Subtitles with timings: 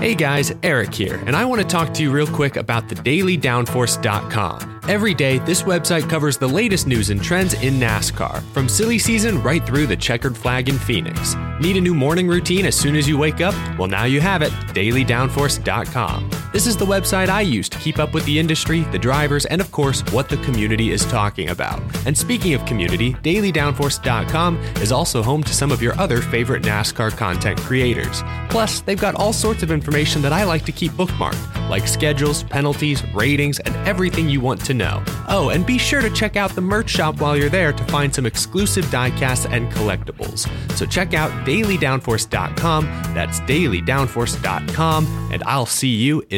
[0.00, 2.94] Hey guys, Eric here, and I want to talk to you real quick about the
[2.94, 4.80] dailydownforce.com.
[4.86, 9.42] Every day, this website covers the latest news and trends in NASCAR, from silly season
[9.42, 11.34] right through the checkered flag in Phoenix.
[11.60, 13.54] Need a new morning routine as soon as you wake up?
[13.76, 16.47] Well, now you have it dailydownforce.com.
[16.50, 19.60] This is the website I use to keep up with the industry, the drivers, and
[19.60, 21.82] of course, what the community is talking about.
[22.06, 27.14] And speaking of community, dailydownforce.com is also home to some of your other favorite NASCAR
[27.14, 28.22] content creators.
[28.48, 32.44] Plus, they've got all sorts of information that I like to keep bookmarked, like schedules,
[32.44, 35.02] penalties, ratings, and everything you want to know.
[35.28, 38.14] Oh, and be sure to check out the merch shop while you're there to find
[38.14, 40.48] some exclusive diecasts and collectibles.
[40.78, 46.37] So check out dailydownforce.com, that's dailydownforce.com, and I'll see you in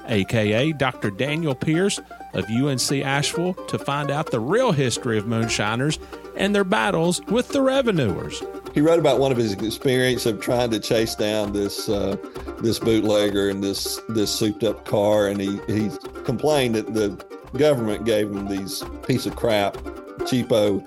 [0.11, 1.09] aka Dr.
[1.09, 1.99] Daniel Pierce
[2.33, 5.99] of UNC Asheville, to find out the real history of moonshiners
[6.35, 8.41] and their battles with the revenuers.
[8.73, 12.15] He wrote about one of his experience of trying to chase down this uh,
[12.61, 15.89] this bootlegger in this this souped up car, and he he
[16.23, 17.09] complained that the
[17.57, 19.75] government gave him these piece of crap,
[20.19, 20.81] cheapo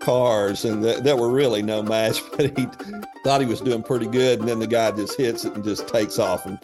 [0.00, 2.22] cars, and that, that were really no match.
[2.36, 2.66] But he
[3.24, 5.88] thought he was doing pretty good, and then the guy just hits it and just
[5.88, 6.58] takes off and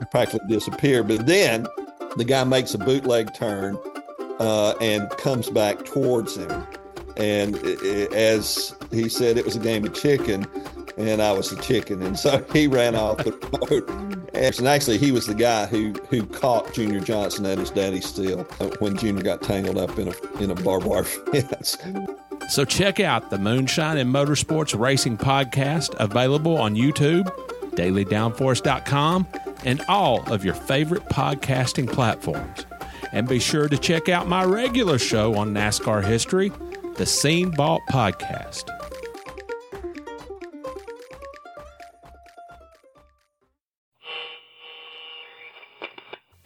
[0.10, 1.02] practically disappear.
[1.02, 1.66] But then
[2.16, 3.78] the guy makes a bootleg turn
[4.38, 6.66] uh, and comes back towards him.
[7.16, 10.46] And i- i- as he said, it was a game of chicken,
[10.98, 12.02] and I was a chicken.
[12.02, 13.32] And so he ran off the
[13.70, 13.88] road.
[14.34, 18.42] And actually, he was the guy who, who caught Junior Johnson at his daddy's uh,
[18.80, 21.78] when Junior got tangled up in a, in a barbed wire fence.
[22.50, 27.30] So check out the Moonshine and Motorsports Racing Podcast, available on YouTube,
[27.76, 29.26] dailydownforce.com,
[29.64, 32.66] and all of your favorite podcasting platforms.
[33.12, 36.52] And be sure to check out my regular show on NASCAR history,
[36.96, 38.70] the Scene Vault Podcast.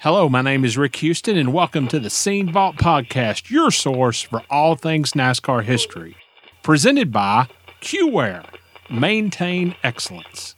[0.03, 4.22] Hello, my name is Rick Houston, and welcome to the Scene Vault Podcast, your source
[4.22, 6.17] for all things NASCAR history.
[6.62, 7.49] Presented by
[7.81, 8.47] QWare.
[8.88, 10.55] Maintain excellence.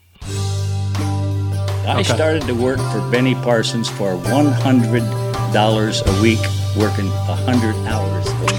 [1.93, 6.39] I started to work for Benny Parsons for $100 a week,
[6.77, 8.51] working 100 hours a week.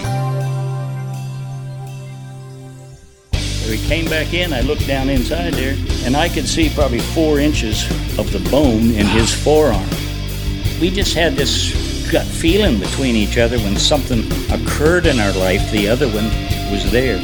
[3.69, 7.39] We came back in, I looked down inside there, and I could see probably four
[7.39, 7.89] inches
[8.19, 9.89] of the bone in his forearm.
[10.81, 15.71] We just had this gut feeling between each other when something occurred in our life,
[15.71, 16.25] the other one
[16.69, 17.19] was there.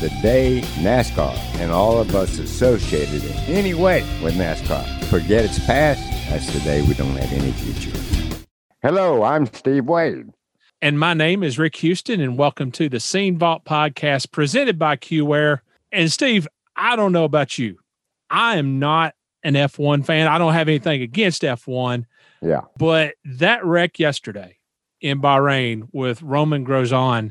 [0.00, 5.58] the day NASCAR and all of us associated in any way with NASCAR forget its
[5.64, 7.98] past, that's the day we don't have any future.
[8.82, 10.30] Hello, I'm Steve Waid.
[10.82, 14.96] And my name is Rick Houston, and welcome to the Scene Vault Podcast presented by
[14.96, 15.60] QWare.
[15.90, 16.46] And Steve,
[16.76, 17.78] I don't know about you.
[18.28, 20.28] I am not an F1 fan.
[20.28, 22.04] I don't have anything against F1,
[22.42, 22.60] Yeah.
[22.76, 24.58] but that wreck yesterday
[25.00, 27.30] in Bahrain with Romain Grosjean,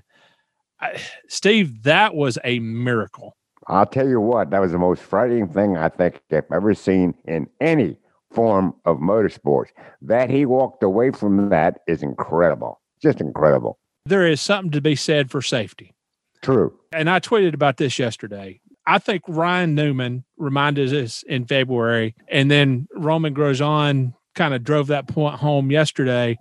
[0.81, 3.37] I, Steve, that was a miracle.
[3.67, 7.13] I'll tell you what, that was the most frightening thing I think I've ever seen
[7.25, 7.97] in any
[8.31, 9.69] form of motorsports.
[10.01, 12.81] That he walked away from that is incredible.
[13.01, 13.79] Just incredible.
[14.05, 15.93] There is something to be said for safety.
[16.41, 16.77] True.
[16.91, 18.59] And I tweeted about this yesterday.
[18.85, 24.87] I think Ryan Newman reminded us in February, and then Romain Grosjean kind of drove
[24.87, 26.37] that point home yesterday.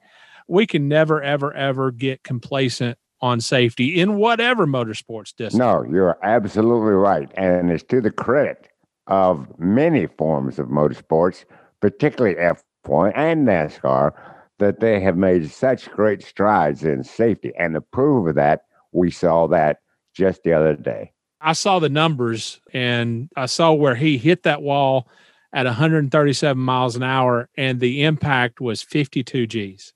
[0.48, 5.58] We can never, ever, ever get complacent on safety in whatever motorsports discipline.
[5.58, 7.30] No, you're absolutely right.
[7.36, 8.68] And it's to the credit
[9.06, 11.44] of many forms of motorsports,
[11.80, 14.12] particularly F1 and NASCAR,
[14.58, 17.52] that they have made such great strides in safety.
[17.58, 19.78] And the proof of that, we saw that
[20.14, 21.12] just the other day.
[21.40, 25.08] I saw the numbers and I saw where he hit that wall
[25.52, 29.92] at 137 miles an hour and the impact was 52 G's.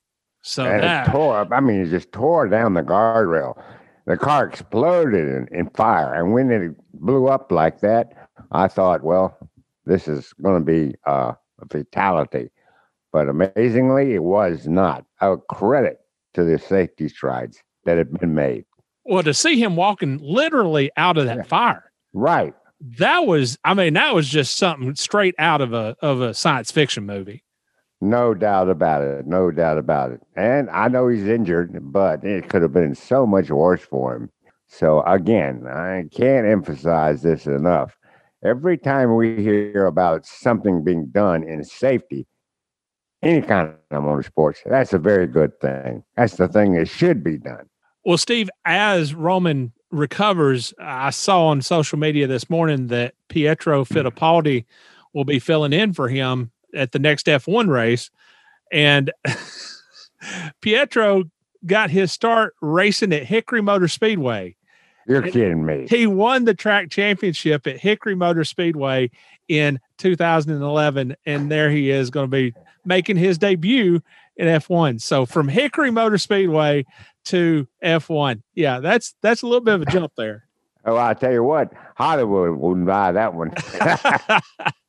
[0.48, 1.48] So and that it tore up.
[1.50, 3.60] I mean, it just tore down the guardrail.
[4.06, 6.14] The car exploded in, in fire.
[6.14, 9.36] And when it blew up like that, I thought, well,
[9.86, 12.50] this is going to be uh, a fatality.
[13.12, 15.04] But amazingly, it was not.
[15.20, 15.98] A credit
[16.34, 18.64] to the safety strides that had been made.
[19.04, 21.42] well to see him walking literally out of that Yeah.
[21.42, 21.90] fire.
[22.12, 22.54] Right.
[22.98, 26.70] That was I mean that was just something straight out of a of a science
[26.70, 27.42] fiction movie.
[28.00, 29.26] No doubt about it.
[29.26, 30.20] No doubt about it.
[30.36, 34.30] And I know he's injured, but it could have been so much worse for him.
[34.68, 37.96] So, again, I can't emphasize this enough.
[38.44, 42.26] Every time we hear about something being done in safety,
[43.22, 46.04] any kind of motorsports, that's a very good thing.
[46.16, 47.66] That's the thing that should be done.
[48.04, 53.96] Well, Steve, as Romain recovers, I saw on social media this morning that Pietro mm-hmm.
[53.96, 54.64] Fittipaldi
[55.14, 58.10] will be filling in for him at the next F1 race.
[58.72, 59.12] And
[60.60, 61.24] Pietro
[61.64, 64.56] got his start racing at Hickory Motor Speedway.
[65.06, 65.86] You're kidding me.
[65.88, 69.10] He won the track championship at Hickory Motor Speedway
[69.48, 71.16] in 2011.
[71.26, 72.54] And there he is going to be
[72.84, 74.02] making his debut
[74.36, 75.00] in F1.
[75.00, 76.84] So from Hickory Motor Speedway
[77.26, 78.42] to F1.
[78.54, 80.44] Yeah, that's that's a little bit of a jump there.
[80.88, 83.50] Oh, I tell you what, Hollywood wouldn't buy that one.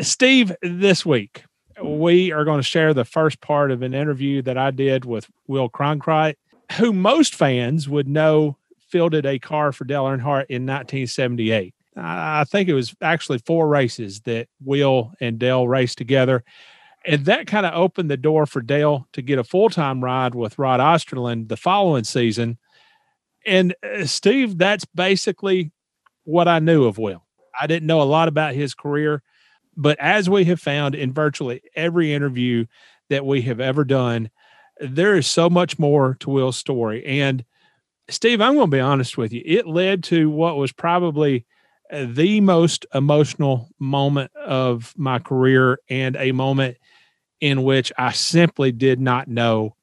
[0.00, 1.44] Steve, this week
[1.82, 5.28] we are going to share the first part of an interview that I did with
[5.46, 6.36] Will Cronkrite,
[6.72, 8.56] who most fans would know
[8.88, 11.74] fielded a car for Dale Earnhardt in 1978.
[11.96, 16.44] I think it was actually four races that Will and Dale raced together.
[17.04, 20.34] And that kind of opened the door for Dale to get a full time ride
[20.34, 22.58] with Rod Osterlund the following season.
[23.44, 25.72] And uh, Steve, that's basically
[26.24, 27.24] what I knew of Will.
[27.60, 29.22] I didn't know a lot about his career,
[29.78, 32.66] but as we have found in virtually every interview
[33.10, 34.28] that we have ever done,
[34.80, 37.06] there is so much more to Will's story.
[37.06, 37.44] And
[38.10, 39.40] Steve, I'm going to be honest with you.
[39.46, 41.46] It led to what was probably
[41.92, 46.76] uh, the most emotional moment of my career and a moment
[47.40, 49.76] in which I simply did not know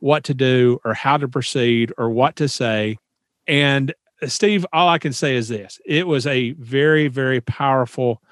[0.00, 2.98] what to do or how to proceed or what to say.
[3.46, 8.22] And uh, Steve, all I can say is this it was a very, very powerful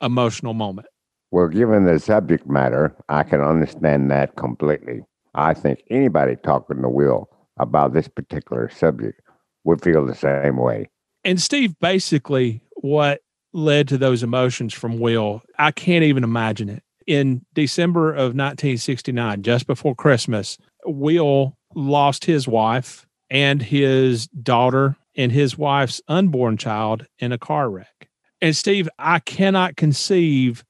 [0.00, 0.88] emotional moment.
[1.30, 5.02] Well, given the subject matter, I can understand that completely.
[5.34, 7.28] I think anybody talking to Will
[7.58, 9.20] about this particular subject
[9.64, 10.88] would feel the same way.
[11.24, 13.20] And Steve, basically, what
[13.52, 16.82] led to those emotions from Will, I can't even imagine it.
[17.06, 25.32] In December of 1969, just before Christmas, Will lost his wife and his daughter and
[25.32, 27.97] his wife's unborn child in a car wreck.
[28.40, 30.64] And Steve, I cannot conceive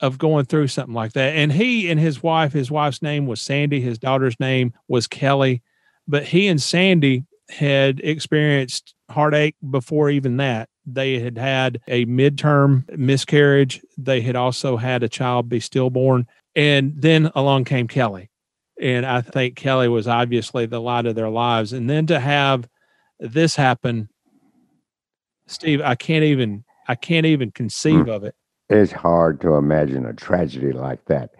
[0.00, 1.34] of going through something like that.
[1.36, 5.62] And he and his wife, his wife's name was Sandy, his daughter's name was Kelly,
[6.08, 10.68] but he and Sandy had experienced heartache before even that.
[10.86, 13.82] They had had a midterm miscarriage.
[13.98, 16.26] They had also had a child be stillborn.
[16.56, 18.30] And then along came Kelly.
[18.80, 21.72] And I think Kelly was obviously the light of their lives.
[21.72, 22.68] And then to have
[23.18, 24.08] this happen,
[25.46, 28.34] Steve, I can't even I can't even conceive of it.
[28.68, 31.30] It's hard to imagine a tragedy like that.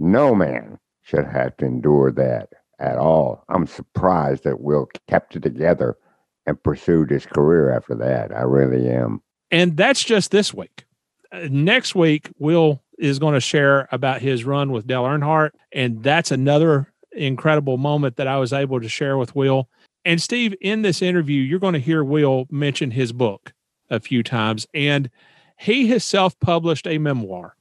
[0.00, 2.48] No man should have to endure that
[2.80, 3.44] at all.
[3.48, 5.96] I'm surprised that Will kept it together
[6.44, 8.34] and pursued his career after that.
[8.36, 9.22] I really am.
[9.52, 10.86] And that's just this week.
[11.30, 15.50] Uh, next week, Will is going to share about his run with Dale Earnhardt.
[15.72, 19.68] And that's another incredible moment that I was able to share with Will.
[20.04, 23.52] And Steve, in this interview, you're going to hear Will mention his book
[23.90, 24.66] a few times.
[24.72, 25.10] And
[25.58, 27.56] he has self published a memoir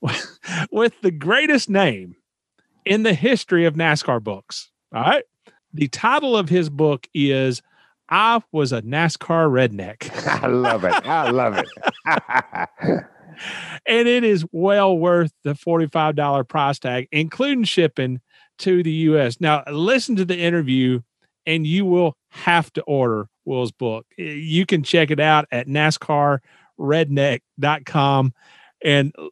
[0.70, 2.16] with the greatest name
[2.84, 4.70] in the history of NASCAR books.
[4.94, 5.24] All right.
[5.74, 7.60] The title of his book is
[8.08, 10.10] I Was a NASCAR Redneck.
[10.42, 10.94] I love it.
[11.06, 11.68] I love it.
[13.86, 18.20] and it is well worth the $45 price tag, including shipping
[18.58, 19.40] to the US.
[19.40, 21.00] Now, listen to the interview
[21.46, 24.06] and you will have to order Will's book.
[24.16, 28.32] You can check it out at NASCARredneck.com.
[28.84, 29.28] And uh,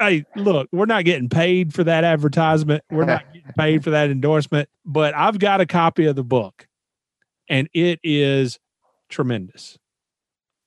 [0.00, 2.82] hey, look, we're not getting paid for that advertisement.
[2.90, 6.66] We're not getting paid for that endorsement, but I've got a copy of the book
[7.48, 8.58] and it is
[9.08, 9.78] tremendous.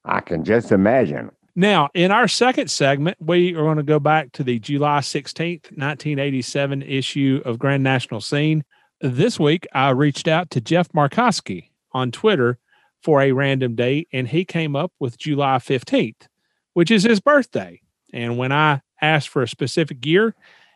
[0.06, 1.32] I can just imagine.
[1.56, 5.72] Now, in our second segment, we are going to go back to the July 16th,
[5.72, 8.64] 1987 issue of Grand National Scene.
[9.06, 12.58] This week, I reached out to Jeff Markoski on Twitter
[13.02, 16.28] for a random date, and he came up with July 15th,
[16.72, 17.82] which is his birthday.
[18.14, 20.36] And when I asked for a specific year,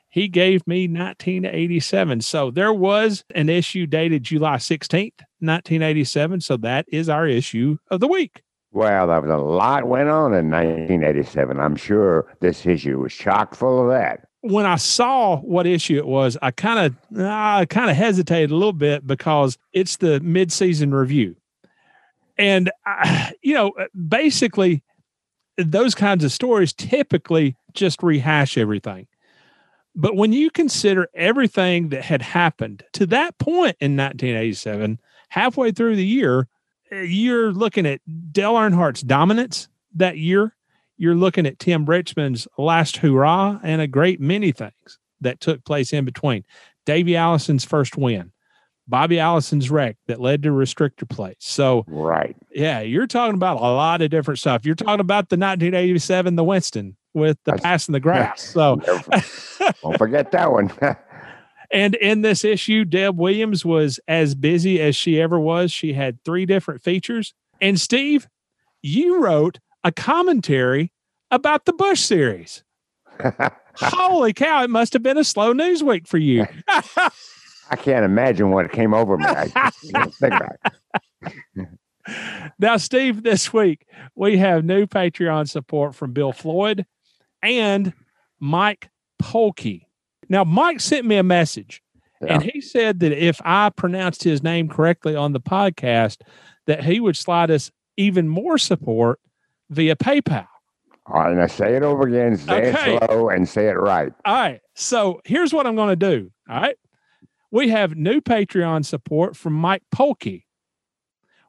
[0.10, 2.20] he gave me 1987.
[2.20, 6.42] So there was an issue dated July 16th, 1987.
[6.42, 8.44] So that is our issue of the week.
[8.74, 11.62] Well, there was a lot went on in 1987.
[11.62, 14.27] I'm sure this issue was chock full of that.
[14.52, 18.56] When I saw what issue it was, I kind of I kind of hesitated a
[18.56, 21.36] little bit because it's the mid-season review.
[22.38, 23.74] And I, you know,
[24.08, 24.84] basically
[25.58, 29.08] those kinds of stories typically just rehash everything.
[29.96, 35.00] But when you consider everything that had happened to that point in 1987,
[35.30, 36.48] halfway through the year,
[36.92, 38.02] eh, you're looking at
[38.32, 40.54] Dale Earnhardt's dominance that year.
[40.98, 45.94] You're looking at Tim Richmond's last hurrah and a great many things that took place
[45.94, 46.44] in between.
[46.86, 48.32] Davey Allison's first win,
[48.88, 51.50] Bobby Allison's wreck that led to restrictor plates.
[51.50, 52.36] So, right.
[52.52, 54.66] Yeah, you're talking about a lot of different stuff.
[54.66, 58.42] You're talking about the 1987, the Winston with the pass in the grass.
[58.42, 58.78] So,
[59.82, 60.72] don't forget that one.
[61.72, 65.72] and in this issue, Deb Williams was as busy as she ever was.
[65.72, 67.34] She had three different features.
[67.60, 68.28] And Steve,
[68.82, 70.92] you wrote a commentary
[71.32, 72.64] about the Bush series.
[73.76, 76.46] Holy cow, it must have been a slow news week for you.
[76.68, 79.26] I can't imagine what came over me.
[79.26, 80.56] I think about
[81.26, 81.68] it.
[82.60, 86.86] now, Steve, this week we have new Patreon support from Bill Floyd
[87.42, 87.94] and
[88.42, 88.90] Mike
[89.22, 89.86] Polkey.
[90.28, 91.82] Now, Mike sent me a message
[92.22, 92.34] yeah.
[92.34, 96.18] and he said that if I pronounced his name correctly on the podcast,
[96.66, 99.20] that he would slide us even more support
[99.70, 100.48] via PayPal.
[101.08, 102.96] All right, now say it over again, say okay.
[102.96, 104.12] it slow, and say it right.
[104.26, 104.60] All right.
[104.76, 106.32] So here's what I'm going to do.
[106.50, 106.76] All right.
[107.50, 110.44] We have new Patreon support from Mike Polkey.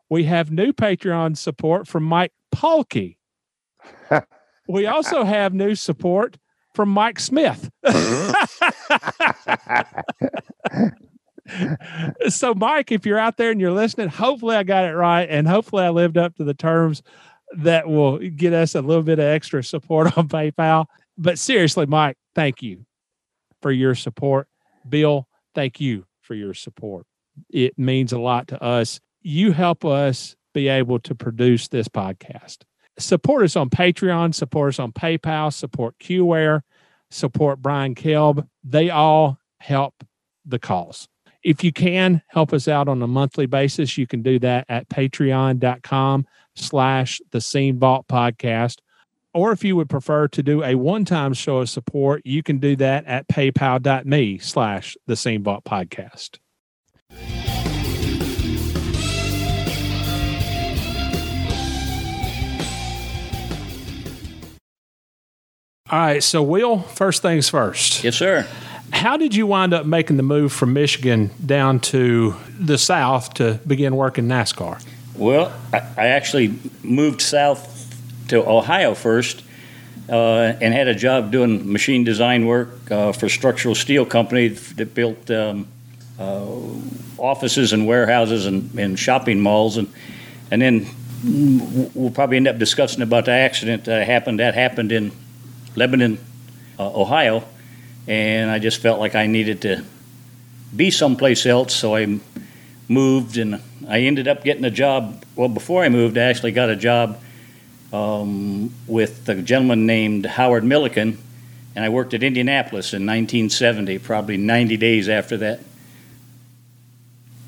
[0.09, 3.17] We have new Patreon support from Mike Polkey.
[4.69, 6.39] we also have new support
[6.75, 7.69] from Mike Smith.
[12.29, 15.29] so, Mike, if you're out there and you're listening, hopefully I got it right.
[15.29, 17.03] And hopefully I lived up to the terms
[17.57, 20.87] that will get us a little bit of extra support on PayPal.
[21.17, 22.85] But seriously, Mike, thank you
[23.63, 24.49] for your support.
[24.89, 27.07] Bill, thank you for your support.
[27.51, 29.01] It means a lot to us.
[29.23, 32.59] You help us be able to produce this podcast
[32.99, 36.63] support us on Patreon, support us on PayPal, support QWare,
[37.11, 38.47] support Brian Kelb.
[38.65, 39.95] They all help
[40.45, 41.09] the cause.
[41.43, 44.89] If you can help us out on a monthly basis, you can do that at
[44.89, 46.27] patreon.com
[46.59, 48.79] slash the Scene Vault podcast.
[49.35, 52.77] Or if you would prefer to do a one-time show of support, you can do
[52.77, 56.39] that at paypal.me slash the Scene Vault podcast.
[65.91, 66.23] All right.
[66.23, 68.05] So, Will, first things first.
[68.05, 68.47] Yes, sir.
[68.93, 73.61] How did you wind up making the move from Michigan down to the South to
[73.67, 74.85] begin working NASCAR?
[75.19, 77.75] Well, I, I actually moved south
[78.29, 79.43] to Ohio first
[80.09, 84.95] uh, and had a job doing machine design work uh, for structural steel company that
[84.95, 85.67] built um,
[86.21, 86.47] uh,
[87.19, 89.77] offices and warehouses and, and, shopping malls.
[89.77, 89.93] And,
[90.53, 90.87] and then
[91.95, 94.39] we'll probably end up discussing about the accident that happened.
[94.39, 95.11] That happened in
[95.75, 96.19] Lebanon,
[96.79, 97.43] uh, Ohio,
[98.07, 99.85] and I just felt like I needed to
[100.77, 102.21] be someplace else, so I
[102.89, 105.25] moved and I ended up getting a job.
[105.37, 107.21] Well, before I moved, I actually got a job
[107.93, 111.19] um, with a gentleman named Howard Milliken,
[111.77, 115.61] and I worked at Indianapolis in 1970, probably 90 days after that.
[115.61, 115.63] A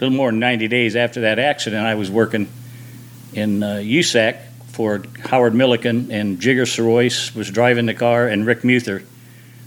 [0.00, 2.48] little more than 90 days after that accident, I was working
[3.32, 8.64] in uh, USAC for Howard Milliken, and Jigger Sirois was driving the car, and Rick
[8.64, 9.02] Muther,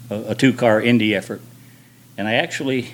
[0.10, 1.42] a, a two car Indy effort.
[2.18, 2.92] And I actually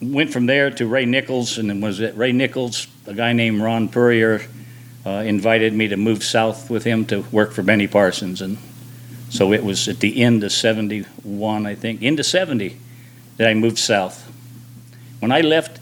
[0.00, 3.60] went from there to Ray Nichels, and then was at Ray Nichels, a guy named
[3.60, 4.42] Ron Purrier
[5.06, 8.42] uh, invited me to move south with him to work for Benny Parsons.
[8.42, 8.58] And
[9.30, 12.76] So it was at the end of 71, I think, into 70,
[13.36, 14.24] that I moved south.
[15.20, 15.80] When I left,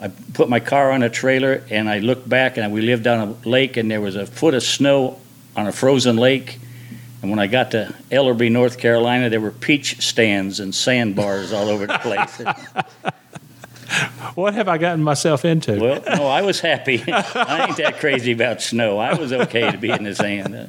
[0.00, 3.28] I put my car on a trailer and I looked back and we lived on
[3.28, 5.20] a lake and there was a foot of snow
[5.56, 6.58] on a frozen lake.
[7.22, 11.68] And when I got to Ellerbe, North Carolina, there were peach stands and sandbars all
[11.68, 12.42] over the place.
[14.34, 15.78] What have I gotten myself into?
[15.78, 17.02] well, no, I was happy.
[17.12, 18.98] I ain't that crazy about snow.
[18.98, 20.54] I was okay to be in the sand.
[20.54, 20.66] Uh,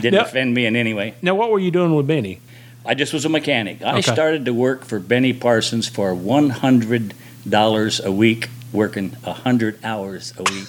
[0.00, 1.14] didn't Now- offend me in any way.
[1.22, 2.40] now, what were you doing with Benny?
[2.84, 3.82] I just was a mechanic.
[3.82, 4.12] I Okay.
[4.12, 7.14] started to work for Benny Parsons for one hundred
[7.48, 10.66] dollars a week, working hundred hours a week.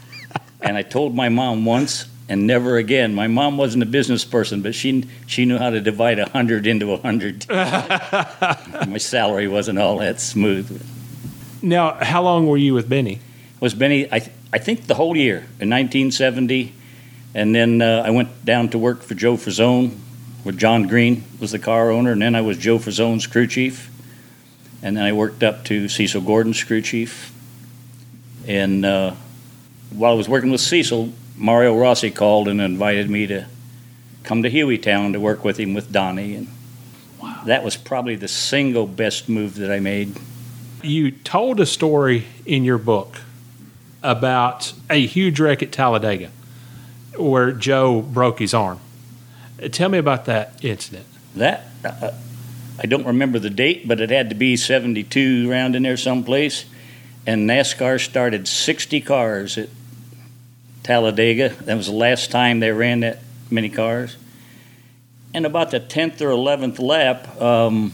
[0.60, 3.14] and I told my mom once, and never again.
[3.14, 6.66] My mom wasn't a business person, but she she knew how to divide a hundred
[6.66, 7.46] into a hundred.
[7.48, 10.84] my salary wasn't all that smooth.
[11.62, 13.20] Now, how long were you with Benny?
[13.60, 14.06] Was Benny?
[14.12, 16.72] I th- I think the whole year in 1970,
[17.34, 19.90] and then uh, I went down to work for Joe Frasson,
[20.42, 23.90] where John Green was the car owner, and then I was Joe Frasson's crew chief,
[24.82, 27.34] and then I worked up to Cecil Gordon's crew chief,
[28.46, 29.14] and uh,
[29.90, 33.46] while I was working with Cecil, Mario Rossi called and invited me to
[34.22, 36.48] come to Hueytown to work with him with Donnie, and
[37.46, 40.16] that was probably the single best move that I made.
[40.86, 43.18] You told a story in your book
[44.04, 46.30] about a huge wreck at Talladega
[47.18, 48.78] where Joe broke his arm.
[49.72, 51.06] Tell me about that incident.
[51.34, 52.12] That uh,
[52.78, 56.66] I don't remember the date, but it had to be 72 around in there someplace.
[57.26, 59.68] And NASCAR started 60 cars at
[60.84, 61.48] Talladega.
[61.64, 63.18] That was the last time they ran that
[63.50, 64.16] many cars.
[65.34, 67.92] And about the 10th or 11th lap, um,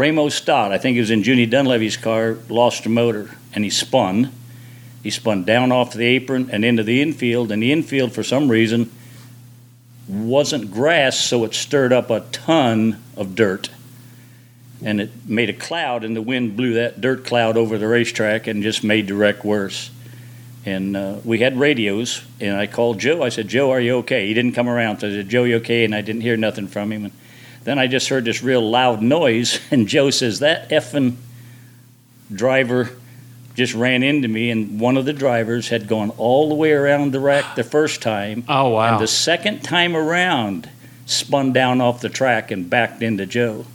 [0.00, 3.68] Ramo Stott, I think it was in Junie Donlavey's car, lost a motor and he
[3.68, 4.32] spun.
[5.02, 8.50] He spun down off the apron and into the infield, and the infield, for some
[8.50, 8.90] reason,
[10.08, 13.68] wasn't grass, so it stirred up a ton of dirt.
[14.82, 18.46] And it made a cloud, and the wind blew that dirt cloud over the racetrack
[18.46, 19.90] and just made the wreck worse.
[20.64, 23.22] And uh, we had radios, and I called Joe.
[23.22, 24.28] I said, Joe, are you okay?
[24.28, 25.00] He didn't come around.
[25.00, 25.84] So I said, Joe, you okay?
[25.84, 27.04] And I didn't hear nothing from him.
[27.04, 27.12] And
[27.64, 31.16] then I just heard this real loud noise, and Joe says, That effing
[32.32, 32.90] driver
[33.54, 37.12] just ran into me, and one of the drivers had gone all the way around
[37.12, 38.44] the rack the first time.
[38.48, 38.92] Oh, wow.
[38.92, 40.70] And the second time around,
[41.06, 43.66] spun down off the track and backed into Joe.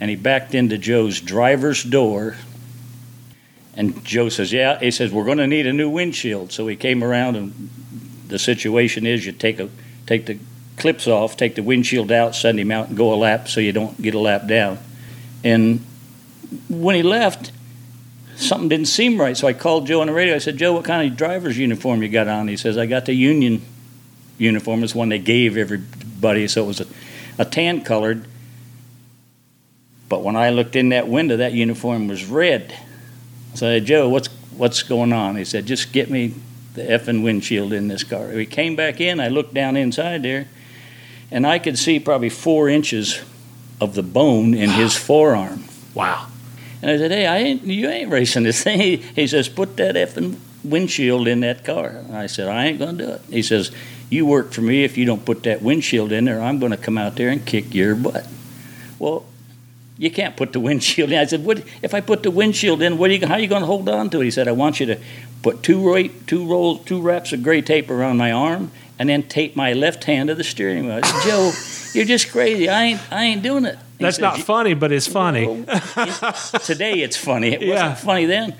[0.00, 2.34] And he backed into Joe's driver's door.
[3.74, 4.80] And Joe says, Yeah.
[4.80, 6.50] He says, We're going to need a new windshield.
[6.50, 7.70] So he came around, and
[8.26, 9.68] the situation is you take, a,
[10.06, 10.38] take the
[10.76, 13.72] clips off, take the windshield out, send him out, and go a lap so you
[13.72, 14.78] don't get a lap down.
[15.44, 15.84] And
[16.68, 17.52] when he left,
[18.36, 19.36] something didn't seem right.
[19.36, 20.34] So I called Joe on the radio.
[20.34, 22.48] I said, Joe, what kind of driver's uniform you got on?
[22.48, 23.62] He says, I got the union
[24.38, 24.82] uniform.
[24.84, 26.48] It's one they gave everybody.
[26.48, 26.86] So it was a,
[27.38, 28.24] a tan colored.
[30.08, 32.70] But when I looked in that window, that uniform was red.
[33.54, 35.36] So I said, Joe, what's, what's going on?
[35.36, 36.34] He said, just get me
[36.74, 38.28] the effing windshield in this car.
[38.28, 39.20] We came back in.
[39.20, 40.48] I looked down inside there,
[41.32, 43.20] and I could see probably four inches
[43.80, 45.64] of the bone in his forearm.
[45.94, 46.28] Wow.
[46.82, 49.76] And I said, "Hey, I ain't, you ain't racing this thing." He, he says, "Put
[49.78, 53.42] that effing windshield in that car." And I said, "I ain't gonna do it." He
[53.42, 53.72] says,
[54.10, 54.84] "You work for me.
[54.84, 57.74] If you don't put that windshield in there, I'm gonna come out there and kick
[57.74, 58.26] your butt."
[58.98, 59.24] Well,
[59.98, 61.18] you can't put the windshield in.
[61.18, 62.98] I said, "What if I put the windshield in?
[62.98, 63.26] What are you?
[63.26, 64.98] How are you gonna hold on to it?" He said, "I want you to
[65.42, 68.70] put two two rolls, two wraps of gray tape around my arm,
[69.02, 71.52] and then tape my left hand to the steering wheel." I said, "Joe,
[71.92, 72.68] you're just crazy.
[72.68, 75.64] I ain't I ain't doing it." He That's says, not funny, but it's funny.
[76.64, 77.52] today it's funny.
[77.52, 77.74] It Yeah.
[77.74, 78.54] wasn't funny then.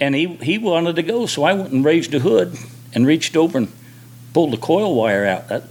[0.00, 2.56] And he, he wanted to go, so I went and raised the hood
[2.92, 3.68] and reached over and
[4.32, 5.48] pulled the coil wire out.
[5.48, 5.64] That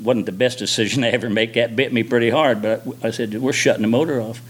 [0.00, 1.54] wasn't the best decision I ever make.
[1.54, 4.40] That bit me pretty hard, but I, I said, We're shutting the motor off.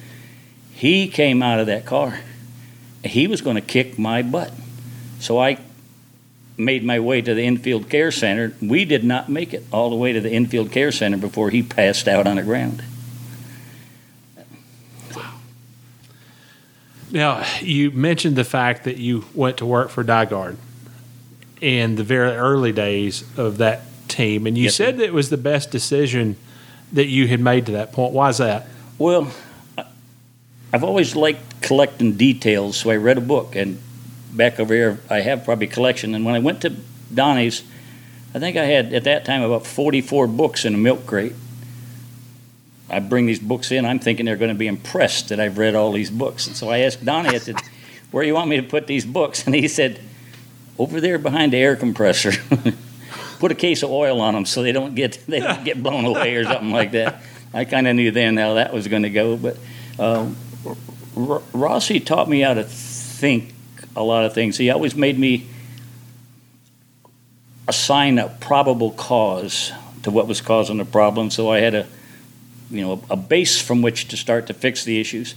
[0.72, 2.20] He came out of that car.
[3.04, 4.52] He was going to kick my butt.
[5.18, 5.58] So I
[6.60, 8.54] made my way to the infield care center.
[8.60, 11.62] We did not make it all the way to the infield care center before he
[11.62, 12.84] passed out on the ground.
[15.16, 15.32] Wow.
[17.10, 20.56] Now, you mentioned the fact that you went to work for Digard
[21.60, 25.30] in the very early days of that team, and you Yes, said that it was
[25.30, 26.36] the best decision
[26.92, 28.12] that you had made to that point.
[28.12, 28.66] Why is that?
[28.98, 29.32] Well,
[30.72, 33.80] I've always liked collecting details, so I read a book, and
[34.34, 36.14] back over here, I have probably a collection.
[36.14, 36.70] And when I went to
[37.12, 37.62] Donnie's,
[38.34, 41.34] I think I had at that time about 44 books in a milk crate.
[42.88, 45.76] I bring these books in, I'm thinking they're going to be impressed that I've read
[45.76, 46.48] all these books.
[46.48, 47.56] And so I asked Donnie, I said,
[48.10, 49.46] Where do you want me to put these books?
[49.46, 50.00] And he said,
[50.76, 52.32] Over there behind the air compressor.
[53.40, 56.04] put a case of oil on them so they don't get they don't get blown
[56.04, 57.22] away or something like that.
[57.54, 59.58] I kind of knew then how that was going to go, but
[59.98, 60.36] um,
[61.16, 63.52] R- Rossi taught me how to think
[64.00, 64.56] a lot of things.
[64.56, 65.46] He always made me
[67.68, 71.86] assign a probable cause to what was causing the problem, so I had a
[72.70, 75.34] you know a base from which to start to fix the issues.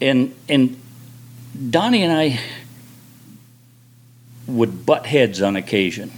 [0.00, 0.80] And and
[1.70, 2.40] Donnie and I
[4.46, 6.12] would butt heads on occasion,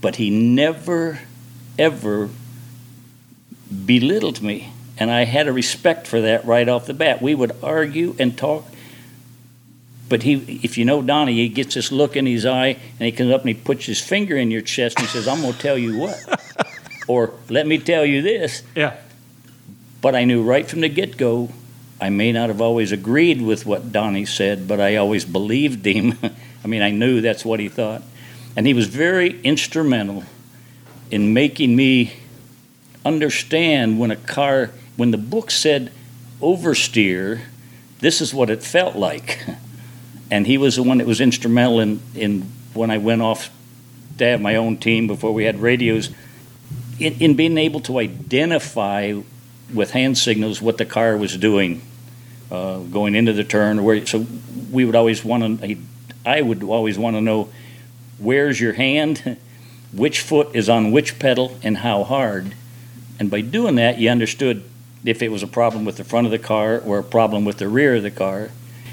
[0.00, 1.20] but he never
[1.78, 2.30] ever
[3.84, 7.20] belittled me, and I had a respect for that right off the bat.
[7.20, 8.66] We would argue and talk
[10.08, 13.12] but he, if you know Donnie, he gets this look in his eye, and he
[13.12, 15.54] comes up and he puts his finger in your chest and he says, "I'm going
[15.54, 16.42] to tell you what,"
[17.08, 18.96] or "Let me tell you this." Yeah.
[20.00, 21.50] But I knew right from the get-go,
[22.00, 26.18] I may not have always agreed with what Donnie said, but I always believed him.
[26.64, 28.02] I mean, I knew that's what he thought,
[28.56, 30.24] and he was very instrumental
[31.10, 32.14] in making me
[33.04, 35.92] understand when a car, when the book said
[36.40, 37.42] oversteer,
[38.00, 39.46] this is what it felt like.
[40.32, 42.40] and he was the one that was instrumental in, in
[42.72, 43.50] when I went off
[44.16, 46.08] to have my own team before we had radios,
[46.98, 49.20] in, in being able to identify
[49.74, 51.82] with hand signals what the car was doing,
[52.50, 53.84] uh, going into the turn.
[53.84, 54.24] Where, so
[54.70, 55.76] we would always want to,
[56.24, 57.50] I would always want to know
[58.16, 59.36] where's your hand,
[59.92, 62.54] which foot is on which pedal, and how hard.
[63.20, 64.64] And by doing that, you understood
[65.04, 67.58] if it was a problem with the front of the car or a problem with
[67.58, 68.48] the rear of the car.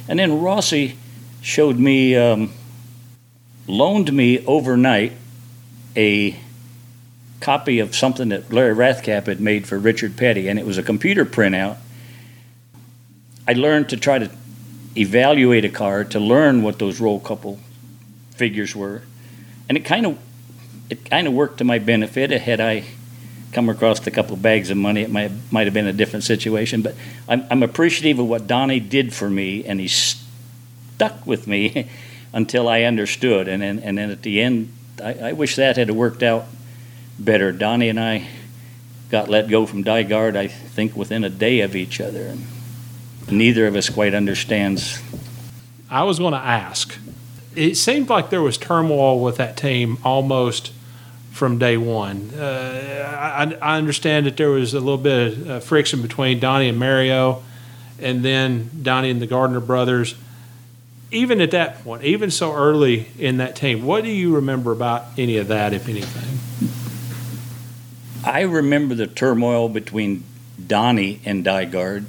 [0.10, 0.98] And then Rossi
[1.42, 2.52] showed me, um,
[3.68, 5.14] loaned me overnight
[5.96, 6.38] a
[7.40, 10.84] copy of something that Larry Rathgeb had made for Richard Petty, and it was a
[10.84, 11.78] computer printout.
[13.48, 14.30] I learned to try to
[14.98, 17.60] evaluate a car to learn what those roll couple
[18.32, 19.04] figures were,
[19.68, 20.18] and it kind of
[20.90, 22.32] it kind of worked to my benefit.
[22.32, 22.84] Had I
[23.52, 26.82] come across a couple bags of money, it might might have been a different situation.
[26.82, 26.96] But
[27.28, 30.24] I'm, I'm appreciative of what Donnie did for me, and he's
[31.00, 31.88] stuck with me
[32.34, 33.48] until I understood.
[33.48, 36.46] And then, and then at the end, I, I, wish that had worked out
[37.18, 37.54] better.
[37.54, 38.28] Donnie and I
[39.10, 42.26] got let go from DiGard, I think, within a day of each other.
[42.26, 42.46] And
[43.32, 45.02] neither of us quite understands.
[45.90, 46.98] I was going to ask.
[47.56, 50.74] It seemed like there was turmoil with that team almost
[51.32, 52.30] from day one.
[52.34, 56.68] Uh, I, I, understand that there was a little bit of uh, friction between Donnie
[56.68, 57.42] and Mario,
[58.00, 60.16] and then Donnie and the Gardner brothers
[61.12, 65.06] even at that point, even so early in that team, what do you remember about
[65.18, 66.40] any of that, if anything?
[68.24, 70.24] I remember the turmoil between
[70.68, 72.06] Donnie and DiGard.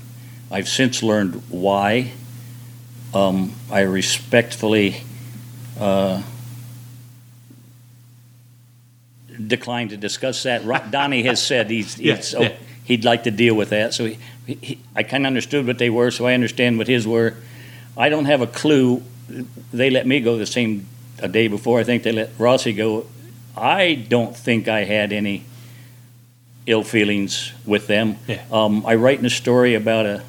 [0.50, 2.12] I've since learned why.
[3.14, 5.02] Um, I respectfully
[5.78, 6.22] uh,
[9.46, 10.90] decline to discuss that.
[10.90, 12.56] Donnie has said he's, he's yeah, yeah.
[12.84, 13.94] he'd like to deal with that.
[13.94, 17.06] So he, he, I kind of understood what they were, so I understand what his
[17.06, 17.36] were.
[17.96, 19.02] I don't have a clue.
[19.72, 20.86] They let me go the same
[21.20, 21.80] a day before.
[21.80, 23.06] I think they let Rossi go.
[23.56, 25.44] I don't think I had any
[26.66, 28.16] ill feelings with them.
[28.26, 28.42] Yeah.
[28.50, 30.22] Um, I write in a story about a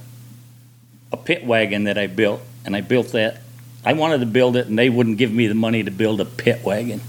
[1.12, 3.42] a pit wagon that I built, and I built that.
[3.84, 6.26] I wanted to build it, and they wouldn't give me the money to build a
[6.26, 7.02] pit wagon.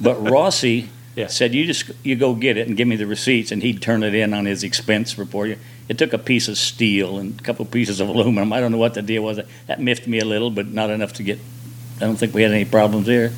[0.00, 1.26] But Rossi yeah.
[1.26, 4.02] said, "You just you go get it and give me the receipts," and he'd turn
[4.02, 5.58] it in on his expense report.
[5.88, 8.52] It took a piece of steel and a couple of pieces of aluminum.
[8.52, 9.40] I don't know what the deal was.
[9.66, 11.38] That miffed me a little, but not enough to get.
[11.96, 13.32] I don't think we had any problems there.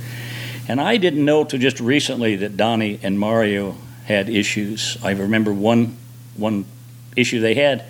[0.69, 4.97] And I didn't know till just recently that Donnie and Mario had issues.
[5.03, 5.97] I remember one
[6.37, 6.65] one
[7.17, 7.85] issue they had,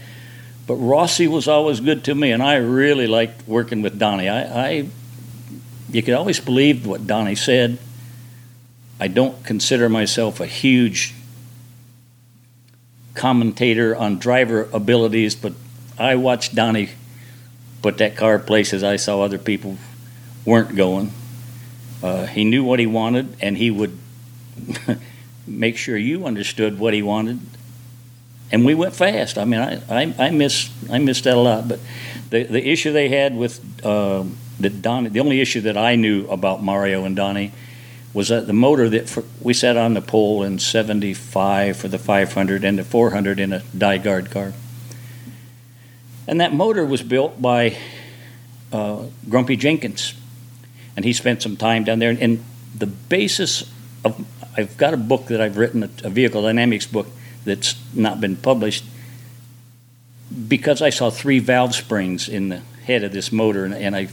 [0.67, 4.29] but Rossi was always good to me, and I really liked working with Donnie.
[4.29, 4.89] I, I
[5.91, 7.79] you could always believe what Donnie said.
[9.01, 11.15] I don't consider myself a huge
[13.15, 15.53] commentator on driver abilities, but
[15.99, 16.91] I watched Donnie
[17.83, 19.77] put that car places I saw other people
[20.45, 21.13] weren't going.
[22.03, 23.99] Uh, he knew what he wanted, and he would
[25.47, 27.41] make sure you understood what he wanted.
[28.53, 29.39] And we went fast.
[29.39, 31.67] I mean, I, I, I miss I missed that a lot.
[31.67, 31.81] But
[32.31, 34.25] the the issue they had with uh,
[34.61, 37.53] Donnie, the only issue that I knew about Mario and Donnie
[38.15, 41.99] was that the motor that for, we sat on the pole in 75 for the
[41.99, 44.55] 500 and the 400 in a DiGard car.
[46.27, 47.77] And that motor was built by
[48.73, 50.15] uh, Grumpy Jenkins.
[50.97, 52.17] And he spent some time down there.
[52.19, 53.71] And the basis
[54.05, 54.25] of,
[54.57, 57.09] I've got a book that I've written, a vehicle dynamics book
[57.45, 58.85] that's not been published,
[60.49, 64.09] because I saw three valve springs in the head of this motor, and, and I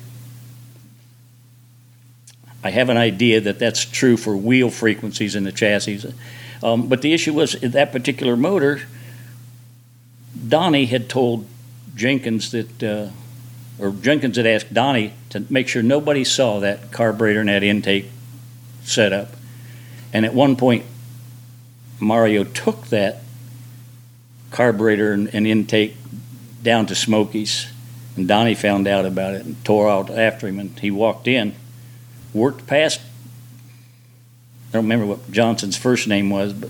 [2.64, 6.14] I have an idea that that's true for wheel frequencies in the chassis.
[6.64, 8.82] Um, but the issue was that particular motor,
[10.48, 11.48] Donnie had told
[11.96, 13.10] Jenkins that, uh,
[13.84, 18.10] or Jenkins had asked Donnie to make sure nobody saw that carburetor and that intake
[18.84, 19.30] setup.
[20.14, 20.86] And at one point,
[22.00, 23.22] Mario took that
[24.52, 25.96] carburetor and, and intake
[26.62, 27.72] down to Smokey's.
[28.16, 30.60] And Donnie found out about it and tore out after him.
[30.60, 31.56] And he walked in,
[32.34, 33.02] worked past,
[34.70, 36.70] I don't remember what Johnson's first name was, but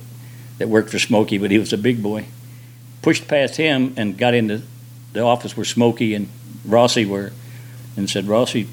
[0.57, 2.25] that worked for Smokey, but he was a big boy.
[3.01, 4.61] Pushed past him and got into
[5.13, 6.29] the office where Smokey and
[6.65, 7.31] Rossi were
[7.97, 8.67] and said, Rossi,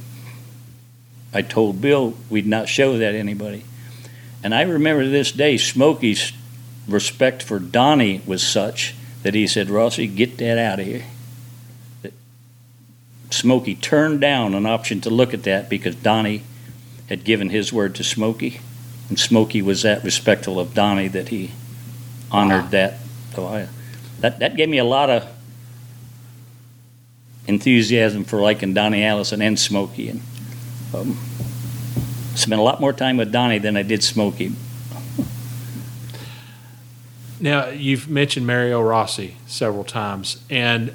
[1.33, 3.65] I told Bill we'd not show that anybody.
[4.43, 6.33] And I remember to this day, Smokey's
[6.87, 11.05] respect for Donnie was such that he said, Rossi, get that out of here.
[12.03, 12.13] That
[13.31, 16.43] Smokey turned down an option to look at that because Donnie
[17.09, 18.61] had given his word to Smokey.
[19.09, 21.53] And Smokey was that respectful of Donnie that he
[22.31, 22.71] honored wow.
[22.71, 22.99] that.
[23.35, 23.69] So I,
[24.21, 24.39] that.
[24.41, 25.27] That gave me a lot of
[27.47, 30.11] enthusiasm for liking Donnie Allison and Smokey.
[30.11, 30.23] And
[30.95, 31.19] um,
[32.35, 34.53] spent a lot more time with Donnie than I did Smokey.
[37.41, 40.93] Now, you've mentioned Mario Rossi several times, and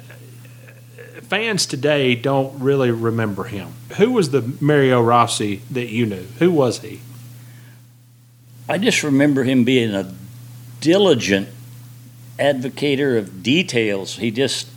[1.34, 3.72] fans today don't really remember him.
[3.96, 6.26] Who was the Mario Rossi that you knew?
[6.38, 7.00] Who was he?
[8.68, 10.14] I just remember him being a
[10.80, 11.48] diligent
[12.38, 14.18] advocator of details.
[14.18, 14.68] He just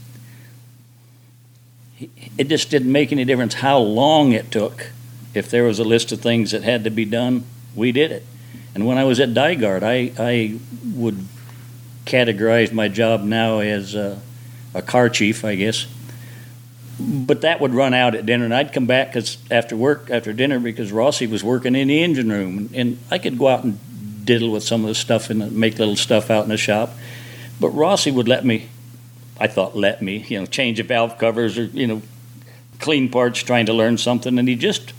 [2.39, 4.89] it just didn't make any difference how long it took.
[5.35, 7.43] If there was a list of things that had to be done,
[7.75, 8.25] we did it.
[8.73, 10.57] And when I was at DiGard, I, I
[10.95, 11.23] would
[12.05, 14.19] categorize my job now as a,
[14.73, 15.85] a car chief, I guess.
[16.99, 20.33] But that would run out at dinner, and I'd come back cause after work, after
[20.33, 23.79] dinner, because Rossi was working in the engine room, and I could go out and
[24.25, 26.91] diddle with some of the stuff and make little stuff out in the shop.
[27.59, 28.69] But Rossi would let me,
[29.39, 32.01] I thought let me, you know, change the valve covers or, you know,
[32.79, 34.37] clean parts trying to learn something.
[34.37, 34.93] And he just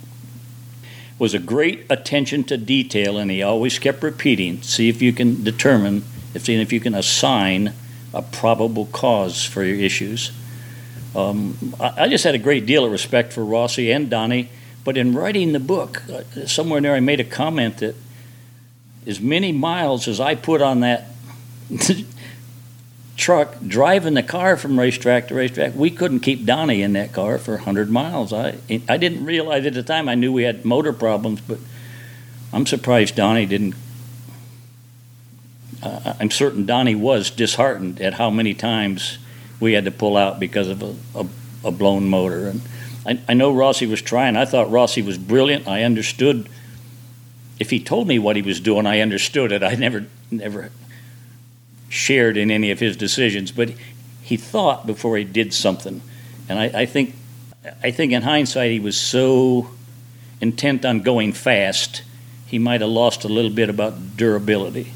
[1.17, 5.43] was a great attention to detail, and he always kept repeating, see if you can
[5.43, 7.73] determine, if, if you can assign
[8.13, 10.31] a probable cause for your issues.
[11.15, 14.49] Um, I, I just had a great deal of respect for Rossi and Donnie,
[14.83, 17.95] but in writing the book, uh, somewhere in there I made a comment that
[19.07, 21.07] as many miles as I put on that
[23.17, 27.37] truck driving the car from racetrack to racetrack, we couldn't keep Donnie in that car
[27.37, 28.31] for 100 miles.
[28.31, 31.59] I, I didn't realize at the time, I knew we had motor problems, but
[32.53, 33.75] I'm surprised Donnie didn't.
[35.81, 39.17] Uh, I'm certain Donnie was disheartened at how many times
[39.59, 41.27] we had to pull out because of a, a,
[41.65, 42.47] a blown motor.
[42.47, 42.61] And
[43.05, 44.35] I, I know Rossi was trying.
[44.35, 45.67] I thought Rossi was brilliant.
[45.67, 46.49] I understood
[47.59, 49.63] if he told me what he was doing, I understood it.
[49.63, 50.71] I never never
[51.89, 53.73] shared in any of his decisions, but
[54.21, 56.01] he thought before he did something.
[56.47, 57.15] And I, I think
[57.83, 59.71] I think in hindsight he was so
[60.39, 62.03] intent on going fast,
[62.47, 64.93] he might have lost a little bit about durability.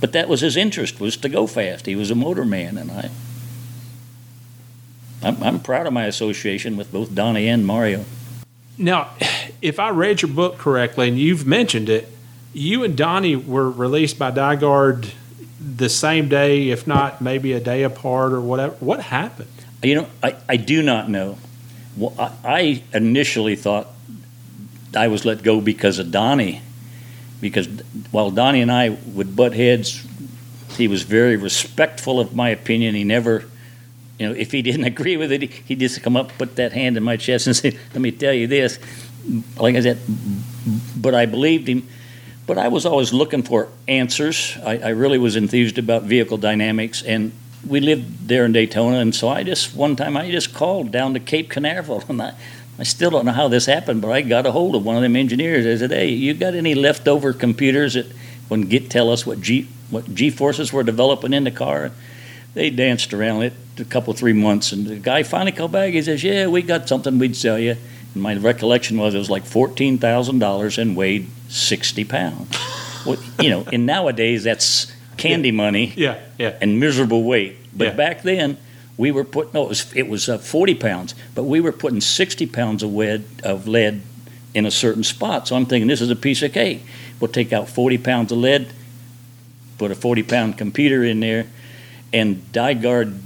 [0.00, 1.84] But that was his interest was to go fast.
[1.84, 3.10] He was a motor man, and I
[5.22, 8.04] I'm, I'm proud of my association with both Donnie and Mario.
[8.78, 9.10] Now,
[9.60, 12.08] if I read your book correctly, and you've mentioned it,
[12.52, 15.12] you and Donnie were released by DiGard
[15.60, 18.74] the same day, if not maybe a day apart or whatever.
[18.80, 19.50] What happened?
[19.82, 21.38] You know, I, I do not know.
[21.96, 23.88] Well, I, I initially thought
[24.96, 26.62] I was let go because of Donnie,
[27.40, 27.66] because
[28.10, 30.06] while Donnie and I would butt heads,
[30.76, 32.94] he was very respectful of my opinion.
[32.94, 33.44] He never
[34.20, 36.96] you know, if he didn't agree with it, he'd just come up, put that hand
[36.96, 38.78] in my chest, and say, "Let me tell you this."
[39.56, 39.98] Like I said,
[40.96, 41.88] but I believed him.
[42.46, 44.58] But I was always looking for answers.
[44.64, 47.32] I, I really was enthused about vehicle dynamics, and
[47.66, 51.14] we lived there in Daytona, and so I just one time I just called down
[51.14, 52.34] to Cape Canaveral, and I,
[52.78, 55.02] I still don't know how this happened, but I got a hold of one of
[55.02, 55.64] them engineers.
[55.64, 58.06] I said, "Hey, you got any leftover computers that
[58.50, 61.92] would get tell us what G what G forces were developing in the car?"
[62.54, 65.92] They danced around it a couple three months, and the guy finally called back.
[65.92, 67.76] He says, "Yeah, we got something we'd sell you."
[68.14, 72.56] And my recollection was it was like fourteen thousand dollars and weighed sixty pounds.
[73.06, 75.92] well, you know, and nowadays that's candy money.
[75.96, 76.56] Yeah, yeah.
[76.60, 77.56] And miserable weight.
[77.76, 77.94] But yeah.
[77.94, 78.58] back then,
[78.96, 82.00] we were putting no, it was it was uh, forty pounds, but we were putting
[82.00, 84.02] sixty pounds of lead of lead
[84.54, 85.46] in a certain spot.
[85.46, 86.82] So I'm thinking this is a piece of cake.
[87.20, 88.72] We'll take out forty pounds of lead,
[89.78, 91.46] put a forty pound computer in there
[92.12, 93.18] and DiGard,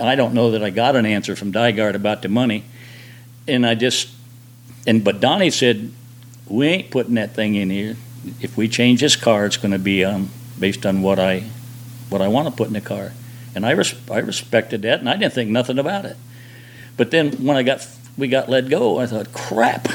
[0.00, 2.64] I don't know that I got an answer from DiGard about the money,
[3.46, 4.08] and I just
[4.86, 5.92] and but Donnie said,
[6.48, 7.96] "We ain't putting that thing in here.
[8.40, 11.44] If we change this car, it's going to be um, based on what I
[12.08, 13.12] what I want to put in the car."
[13.54, 16.16] And I res- I respected that, and I didn't think nothing about it.
[16.96, 19.88] But then when I got we got let go, I thought, "Crap."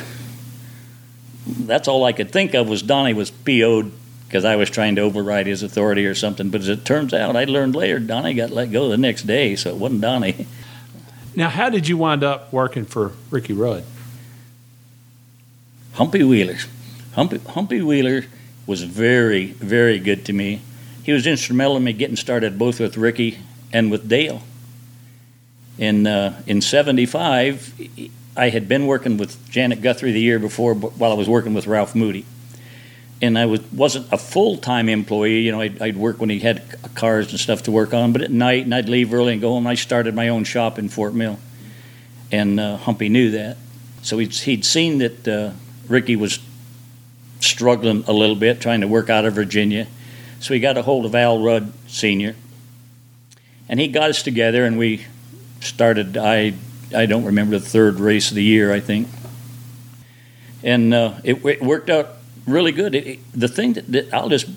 [1.48, 3.94] That's all I could think of was Donnie was PO'd
[4.28, 6.50] because I was trying to override his authority or something.
[6.50, 9.56] But as it turns out, I learned later Donnie got let go the next day,
[9.56, 10.48] so it wasn't Donnie.
[11.36, 13.84] Now, how did you wind up working for Ricky Rudd?
[15.94, 16.58] Humpy Wheeler.
[17.14, 18.26] Humpy, Humpy Wheeler
[18.66, 20.62] was very, very good to me.
[21.04, 23.38] He was instrumental in me getting started both with Ricky
[23.72, 24.42] and with Dale.
[25.78, 31.12] In, uh, in 75, I had been working with Janet Guthrie the year before while
[31.12, 32.26] I was working with Ralph Moody.
[33.22, 35.42] And I was, wasn't a full time employee.
[35.42, 38.22] You know, I'd, I'd, work when he had cars and stuff to work on, but
[38.22, 39.66] at night, and I'd leave early and go home.
[39.66, 41.40] I started my own shop in Fort Mill.
[42.32, 43.58] And uh, Humpy knew that.
[44.04, 45.52] So he'd, he'd seen that uh,
[45.88, 46.40] Ricky was
[47.40, 49.88] struggling a little bit, trying to work out of Virginia.
[50.40, 52.36] So he got a hold of Al Rudd Sr.
[53.70, 55.06] And he got us together, and we
[55.60, 56.18] started.
[56.18, 56.54] I
[56.96, 59.08] I don't remember the third race of the year, I think.
[60.64, 62.17] And uh, it, it, worked out
[62.48, 62.96] really good.
[62.96, 64.48] It, it, the thing that, that I'll just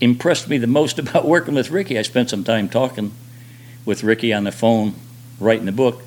[0.00, 3.12] impressed me the most about working with Ricky, I spent some time talking
[3.84, 4.94] with Ricky on the phone,
[5.40, 6.02] writing the book.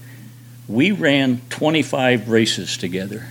[0.68, 3.28] We ran 25 races together.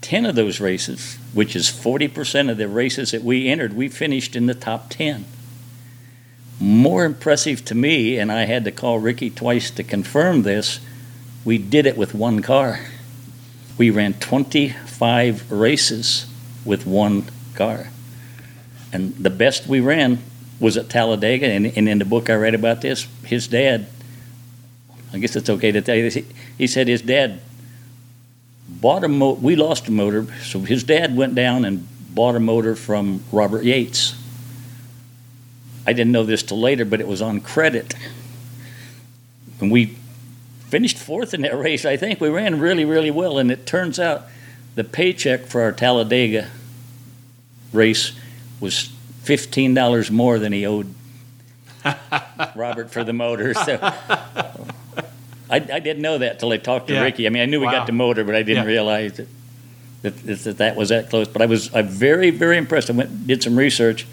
[0.00, 4.36] 10 of those races, which is 40% of the races that we entered, we finished
[4.36, 5.24] in the top 10.
[6.60, 10.78] More impressive to me, and I had to call Ricky twice to confirm this,
[11.44, 12.80] we did it with one car.
[13.76, 16.26] We ran 25 races
[16.64, 17.88] with one car.
[18.92, 20.18] And the best we ran
[20.60, 21.46] was at Talladega.
[21.46, 23.86] And, and in the book I read about this, his dad,
[25.12, 26.24] I guess it's okay to tell you this, he,
[26.58, 27.40] he said his dad
[28.68, 29.40] bought a motor.
[29.40, 33.64] We lost a motor, so his dad went down and bought a motor from Robert
[33.64, 34.14] Yates.
[35.86, 37.94] I didn't know this till later, but it was on credit.
[39.60, 39.96] And we
[40.68, 41.84] finished fourth in that race.
[41.84, 43.38] I think we ran really, really well.
[43.38, 44.26] And it turns out
[44.74, 46.50] the paycheck for our Talladega
[47.72, 48.12] race
[48.60, 50.94] was fifteen dollars more than he owed
[52.54, 53.54] Robert for the motor.
[53.54, 57.02] So I, I, didn't know that till I talked to yeah.
[57.02, 57.26] Ricky.
[57.26, 57.72] I mean, I knew we wow.
[57.72, 58.70] got the motor, but I didn't yeah.
[58.70, 59.28] realize that
[60.02, 61.28] that, that that was that close.
[61.28, 62.90] But I was I'm very very impressed.
[62.90, 64.06] I went did some research.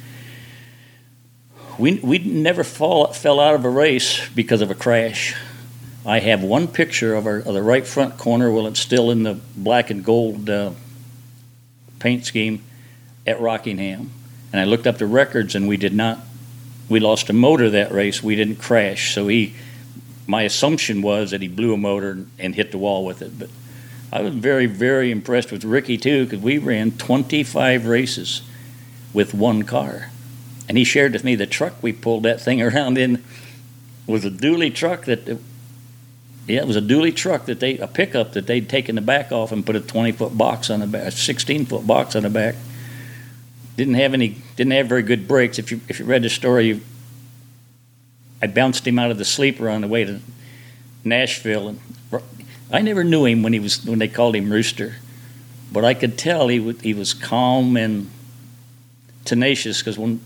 [1.80, 5.36] We we never fall, fell out of a race because of a crash.
[6.06, 8.52] I have one picture of, our, of the right front corner.
[8.52, 10.72] Well, it's still in the black and gold uh,
[12.00, 12.64] paint scheme
[13.28, 14.10] at Rockingham.
[14.52, 16.20] And I looked up the records, and we did not.
[16.90, 18.24] We lost a motor that race.
[18.24, 19.14] We didn't crash.
[19.14, 19.56] So he
[20.28, 23.38] my assumption was that he blew a motor and hit the wall with it.
[23.38, 23.50] But
[24.14, 28.42] I was very, very impressed with Ricky too because we ran 25 races
[29.14, 30.10] with one car,
[30.68, 33.24] and he shared with me the truck we pulled that thing around in
[34.08, 35.40] was a dually truck that.
[36.48, 39.32] Yeah, it was a dually truck that they a pickup that they'd taken the back
[39.32, 42.24] off and put a 20 foot box on the back, a 16 foot box on
[42.24, 42.56] the back.
[43.78, 45.60] Didn't have any, didn't have very good brakes.
[45.60, 46.82] If you if you read the story, you
[48.42, 50.20] I bounced him out of the sleeper on the way to
[51.04, 51.80] Nashville, and
[52.72, 54.96] I never knew him when he was when they called him Rooster,
[55.72, 58.10] but I could tell he w- he was calm and
[59.26, 60.22] tenacious because when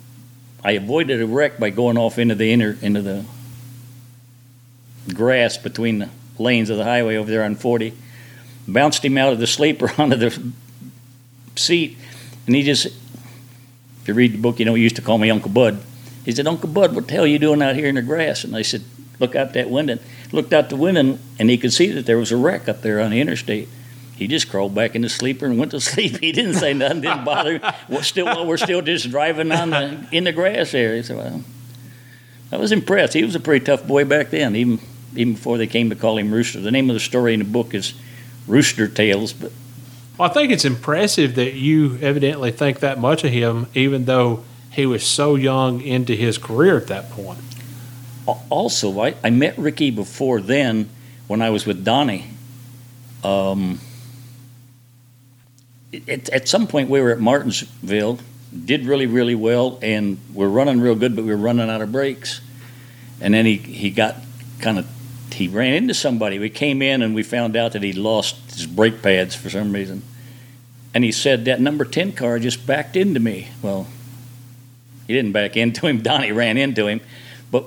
[0.63, 3.25] I avoided a wreck by going off into the inner into the
[5.13, 7.93] grass between the lanes of the highway over there on 40,
[8.67, 10.51] bounced him out of the sleeper onto the
[11.55, 11.97] seat,
[12.47, 12.87] and he just.
[12.87, 15.81] If you read the book, you know he used to call me Uncle Bud
[16.25, 18.43] he said, Uncle Bud, what the hell are you doing out here in the grass?
[18.43, 18.83] And I said,
[19.17, 19.99] Look out that window.
[20.33, 22.99] Looked out the window, and he could see that there was a wreck up there
[22.99, 23.69] on the interstate.
[24.17, 26.19] He just crawled back in the sleeper and went to sleep.
[26.19, 27.61] He didn't say nothing, didn't bother.
[27.87, 31.01] We're still, we're still just driving on the in the grass area.
[31.03, 31.43] So well,
[32.51, 33.13] I was impressed.
[33.13, 34.79] He was a pretty tough boy back then, even
[35.17, 36.59] even before they came to call him Rooster.
[36.59, 37.93] The name of the story in the book is
[38.47, 39.51] Rooster Tales, but.
[40.17, 44.45] Well, I think it's impressive that you evidently think that much of him, even though
[44.71, 47.39] he was so young into his career at that point.
[48.49, 50.89] Also, I, I met Ricky before then
[51.27, 52.27] when I was with Donnie.
[53.23, 53.79] Um,
[55.91, 58.19] it, at some point, we were at Martinsville,
[58.65, 61.91] did really, really well, and we're running real good, but we were running out of
[61.91, 62.41] brakes.
[63.21, 64.15] And then he, he got
[64.59, 64.87] kind of,
[65.35, 66.39] he ran into somebody.
[66.39, 69.71] We came in and we found out that he lost his brake pads for some
[69.73, 70.01] reason.
[70.93, 73.49] And he said, That number 10 car just backed into me.
[73.61, 73.87] Well,
[75.07, 76.01] he didn't back into him.
[76.03, 77.01] Donnie ran into him.
[77.51, 77.65] But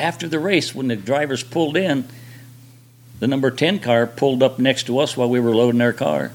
[0.00, 2.08] after the race, when the drivers pulled in,
[3.20, 6.32] the number 10 car pulled up next to us while we were loading our car.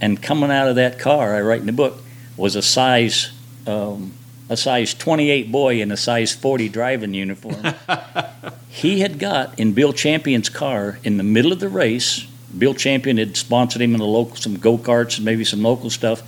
[0.00, 2.02] And coming out of that car, I write in the book,
[2.36, 3.32] was a size
[3.66, 4.12] um,
[4.48, 7.74] a size 28 boy in a size 40 driving uniform.
[8.68, 12.26] he had got in Bill Champion's car in the middle of the race.
[12.56, 15.90] Bill Champion had sponsored him in the local some go karts and maybe some local
[15.90, 16.22] stuff,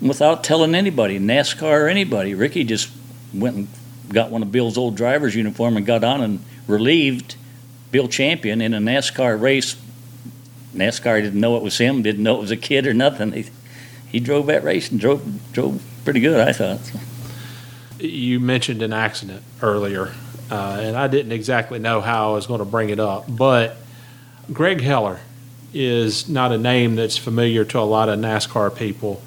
[0.00, 2.34] without telling anybody, NASCAR or anybody.
[2.34, 2.90] Ricky just
[3.34, 3.68] went and
[4.08, 7.34] got one of Bill's old driver's uniform and got on and relieved
[7.90, 9.76] Bill Champion in a NASCAR race.
[10.74, 13.32] NASCAR didn't know it was him, didn't know it was a kid or nothing.
[13.32, 13.46] He,
[14.08, 16.80] he drove that race and drove drove pretty good, I thought.
[18.02, 20.12] You mentioned an accident earlier,
[20.50, 23.76] uh, and I didn't exactly know how I was going to bring it up, but
[24.52, 25.20] Greg Heller
[25.72, 29.22] is not a name that's familiar to a lot of NASCAR people.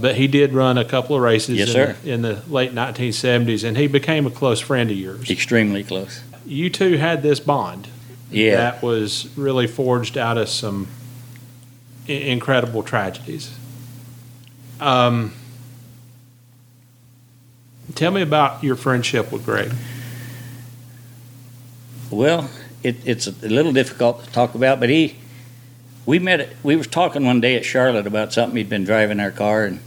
[0.00, 1.74] But he did run a couple of races Yes, in.
[1.74, 5.28] The, in the late 1970s, and he became a close friend of yours.
[5.28, 6.22] Extremely close.
[6.46, 7.88] You two had this bond
[8.30, 8.56] Yeah.
[8.56, 10.86] that was really forged out of some
[12.08, 13.50] i- incredible tragedies.
[14.80, 15.32] Um,
[17.94, 19.72] tell me about your friendship with Greg.
[22.10, 22.50] Well,
[22.82, 25.16] it, it's a little difficult to talk about, but he,
[26.06, 26.54] we met.
[26.62, 29.80] We was talking one day at Charlotte about something he'd been driving our car, and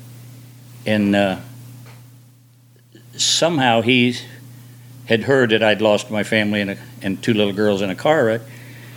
[0.86, 1.40] and uh,
[3.18, 4.18] somehow he
[5.06, 7.96] had heard that I'd lost my family and, a, and two little girls in a
[7.96, 8.42] car wreck,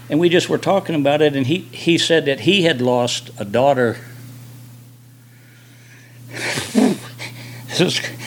[0.08, 3.30] and we just were talking about it, and he he said that he had lost
[3.38, 3.98] a daughter.
[7.78, 8.25] This is-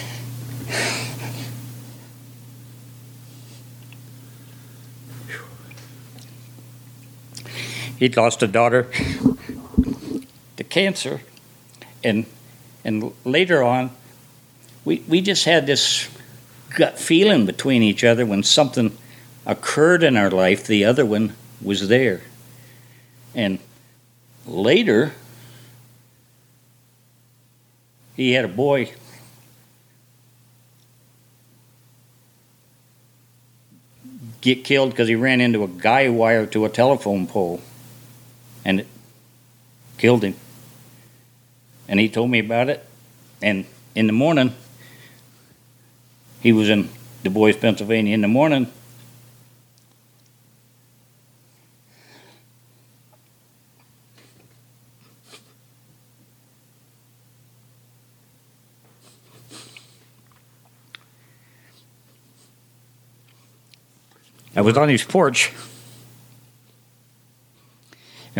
[8.00, 8.88] he'd lost a daughter
[10.56, 11.20] to cancer
[12.02, 12.26] and
[12.84, 13.90] and later on
[14.84, 16.08] we we just had this
[16.76, 18.96] gut feeling between each other when something
[19.46, 22.22] occurred in our life the other one was there.
[23.34, 23.58] And
[24.46, 25.12] later
[28.16, 28.92] he had a boy.
[34.40, 37.60] Get killed because he ran into a guy wire to a telephone pole
[38.64, 38.86] and it
[39.98, 40.34] killed him.
[41.88, 42.86] And he told me about it.
[43.42, 44.54] And in the morning,
[46.40, 46.88] he was in
[47.22, 48.14] Du Bois, Pennsylvania.
[48.14, 48.70] In the morning,
[64.54, 65.52] I was on his porch.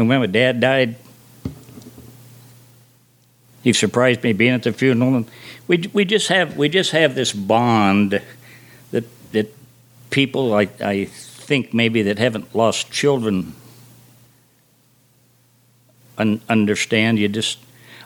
[0.01, 0.96] And when my dad died,
[3.62, 5.30] he surprised me being at the funeral, and
[5.68, 8.22] we we just have we just have this bond
[8.92, 9.55] that that
[10.09, 13.55] people I I think maybe that haven't lost children
[16.16, 17.18] un, understand.
[17.18, 17.59] You just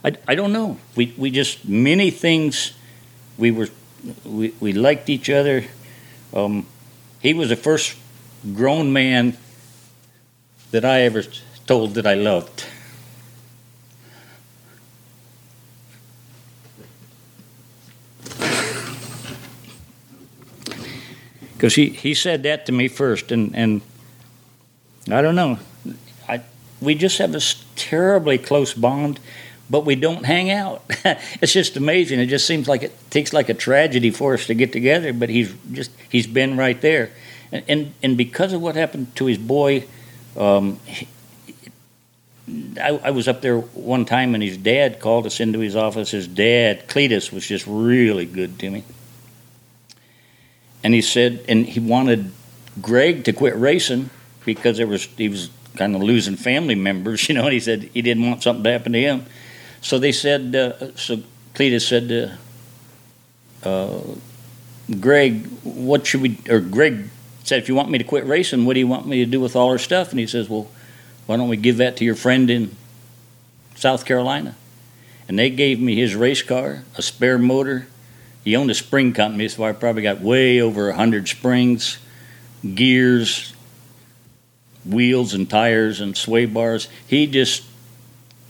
[0.05, 0.78] I, I don't know.
[0.97, 2.72] We we just many things
[3.38, 3.68] we were
[4.24, 5.64] we, we liked each other.
[6.32, 6.66] Um,
[7.20, 7.97] he was the first
[8.53, 9.38] grown man
[10.72, 11.22] that I ever
[11.67, 12.65] told that I loved.
[21.55, 23.81] Because he, he said that to me first, and, and
[25.11, 25.59] I don't know.
[26.29, 26.43] I,
[26.81, 29.21] we just have this terribly close bond,
[29.71, 30.83] but we don't hang out.
[31.41, 32.21] it's just amazing.
[32.21, 35.29] It just seems like it takes like a tragedy for us to get together, but
[35.29, 37.11] he's just he's been right there,
[37.51, 39.85] and and, and because of what happened to his boy,
[40.37, 40.81] um,
[42.49, 46.11] I, I was up there one time and his dad called us into his office.
[46.11, 48.84] His dad, Cletus, was just really good to me.
[50.82, 52.30] And he said, and he wanted
[52.82, 54.11] Greg to quit racing
[54.45, 57.45] because there was he was kind of losing family members, you know.
[57.45, 59.26] And he said he didn't want something to happen to him.
[59.80, 61.22] So they said, uh, so
[61.55, 62.38] Cletus said,
[63.64, 64.03] uh, uh,
[65.01, 66.38] Greg, what should we?
[66.49, 67.09] Or Greg
[67.45, 69.40] said, if you want me to quit racing, what do you want me to do
[69.40, 70.11] with all our stuff?
[70.11, 70.68] And he says, well,
[71.27, 72.75] why don't we give that to your friend in
[73.75, 74.57] South Carolina?
[75.29, 77.87] And they gave me his race car, a spare motor.
[78.45, 81.97] He owned a spring company, so I probably got way over a hundred springs,
[82.75, 83.55] gears,
[84.85, 86.89] wheels and tires and sway bars.
[87.07, 87.64] He just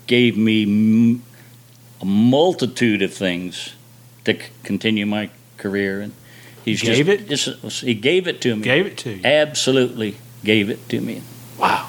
[0.09, 1.21] gave me
[2.03, 3.75] a multitude of things
[4.25, 6.13] to c- continue my career, and
[6.65, 7.61] he's Gave just, it?
[7.63, 8.63] just- he gave it to me.
[8.63, 9.21] Gave it to you.
[9.25, 11.23] Absolutely gave it to me.
[11.57, 11.84] Wow.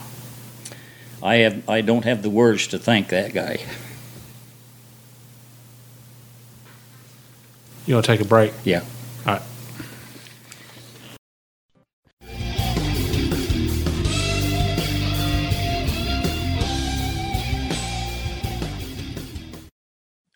[1.26, 3.58] I, have, I don't have the words to thank that guy.
[7.88, 8.54] You want to take a break?
[8.64, 8.84] Yeah.
[9.26, 9.42] All right.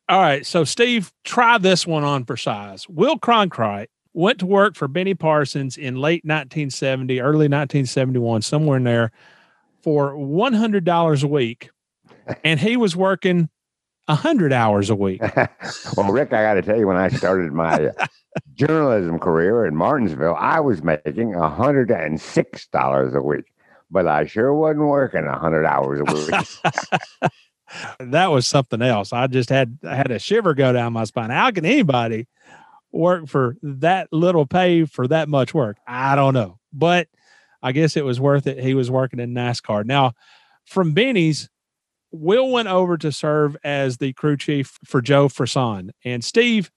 [0.10, 0.44] All right.
[0.44, 2.90] So, Steve, try this one on for size.
[2.90, 8.86] Will Cronkrite went to work for Benny Parsons in late 1970, early 1971, somewhere in
[8.86, 9.12] there
[9.82, 11.70] for $100 a week.
[12.44, 13.50] And he was working
[14.06, 15.22] 100 hours a week.
[15.98, 17.92] well, Rick, I got to tell you, when I started my
[18.56, 23.54] journalism career in Martinsville, I was making $106 a week,
[23.92, 27.32] but I sure wasn't working 100 hours a week.
[28.00, 29.14] that was something else.
[29.14, 31.30] I just had I had a shiver go down my spine.
[31.30, 32.28] How can anybody
[32.92, 35.78] work for that little pay for that much work?
[35.88, 37.08] I don't know, but
[37.62, 38.60] I guess it was worth it.
[38.60, 39.86] He was working in NASCAR.
[39.86, 40.14] Now,
[40.66, 41.49] from Benny's,
[42.12, 46.72] Will went over to serve as the crew chief for Joe Frasson and Steve.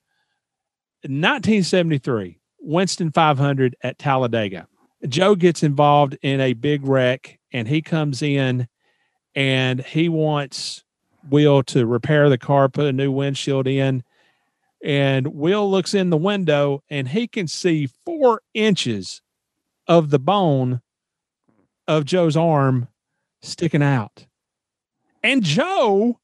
[1.05, 4.69] 1973, Winston 500 at Talladega.
[5.09, 8.69] Joe gets involved in a big wreck and he comes in
[9.35, 10.85] and he wants
[11.29, 14.05] Will to repair the car, put a new windshield in.
[14.85, 19.22] And Will looks in the window and he can see four inches
[19.93, 20.81] of the bone
[21.87, 22.89] of Joe's arm
[23.43, 24.25] sticking out.
[25.23, 26.19] And Joe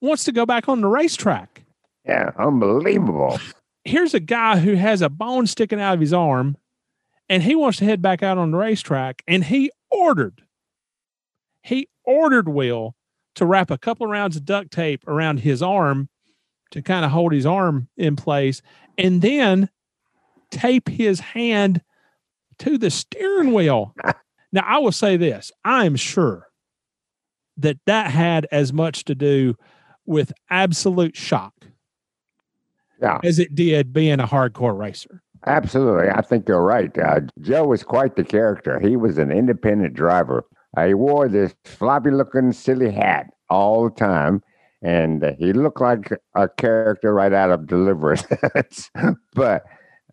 [0.00, 1.62] wants to go back on the racetrack.
[2.04, 3.38] Yeah, unbelievable.
[3.84, 6.56] Here's a guy who has a bone sticking out of his arm
[7.28, 9.22] and he wants to head back out on the racetrack.
[9.28, 10.42] And he ordered,
[11.62, 12.96] he ordered Will
[13.36, 16.08] to wrap a couple of rounds of duct tape around his arm
[16.72, 18.62] to kind of hold his arm in place
[18.98, 19.70] and then
[20.50, 21.82] tape his hand
[22.60, 23.94] to the steering wheel.
[24.52, 26.48] now, I will say this I am sure
[27.56, 29.54] that that had as much to do
[30.06, 31.52] with absolute shock
[33.00, 33.18] yeah.
[33.22, 35.22] as it did being a hardcore racer.
[35.46, 36.08] Absolutely.
[36.10, 36.96] I think you're right.
[36.98, 38.78] Uh, Joe was quite the character.
[38.78, 40.44] He was an independent driver.
[40.76, 44.42] Uh, he wore this floppy looking silly hat all the time,
[44.82, 48.90] and uh, he looked like a character right out of Deliverance.
[49.34, 49.64] but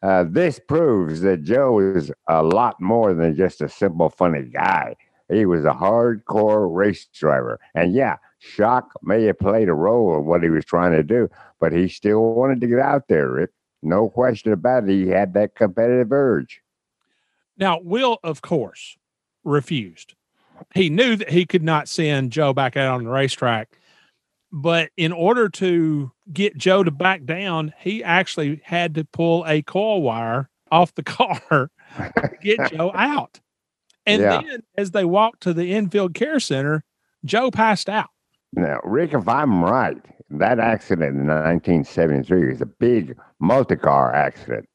[0.01, 4.95] uh, this proves that Joe is a lot more than just a simple, funny guy.
[5.29, 7.59] He was a hardcore race driver.
[7.75, 11.29] And yeah, shock may have played a role in what he was trying to do,
[11.59, 13.51] but he still wanted to get out there, Rick.
[13.83, 14.89] No question about it.
[14.89, 16.61] He had that competitive urge.
[17.57, 18.97] Now, Will, of course,
[19.43, 20.13] refused.
[20.73, 23.76] He knew that he could not send Joe back out on the racetrack.
[24.51, 29.61] But in order to get Joe to back down, he actually had to pull a
[29.61, 31.41] coil wire off the car
[31.97, 33.39] to get Joe out.
[34.05, 34.41] And Yeah.
[34.41, 36.83] then as they walked to the infield care center,
[37.25, 38.09] Joe passed out.
[38.53, 39.97] Now, Rick, if I'm right,
[40.29, 44.67] that accident in 1973 was a big multi-car accident.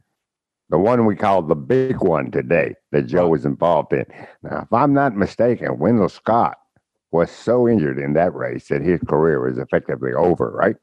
[0.68, 4.05] The one we call the big one today that Joe was involved in.
[4.43, 6.57] Now, if I'm not mistaken, Wendell Scott
[7.13, 10.77] was so injured in that race that his career was effectively over, right?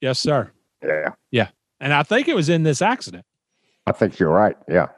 [0.00, 0.50] Yes, sir.
[0.82, 1.48] Yeah, Yeah.
[1.80, 3.24] And I think it was in this accident.
[3.86, 4.56] I think you're right.
[4.68, 4.88] Yeah.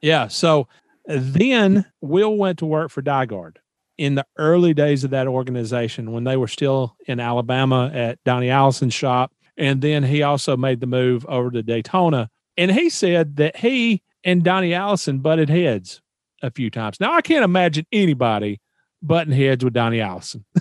[0.00, 0.28] Yeah.
[0.28, 0.68] So
[1.06, 3.56] then Will went to work for DiGard
[3.98, 8.48] in the early days of that organization when they were still in Alabama at Donnie
[8.48, 9.32] Allison's shop.
[9.58, 12.30] And then he also made the move over to Daytona.
[12.56, 16.00] And he said that he and Donnie Allison butted heads
[16.42, 16.98] a few times.
[17.00, 18.60] Now, I can't imagine anybody
[19.02, 20.44] butting heads with Donnie Allison.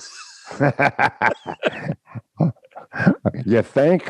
[3.45, 4.09] you think?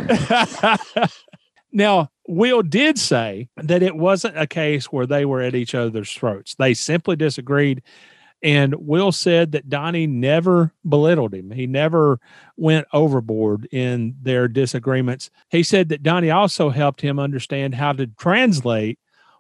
[1.72, 6.12] now, Will did say that it wasn't a case where they were at each other's
[6.12, 6.56] throats.
[6.56, 7.84] They simply disagreed.
[8.42, 11.52] And Will said that Donnie never belittled him.
[11.52, 12.20] He never
[12.56, 15.30] went overboard in their disagreements.
[15.50, 18.98] He said that Donnie also helped him understand how to translate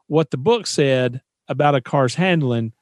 [0.07, 2.73] what the book said about a car's handling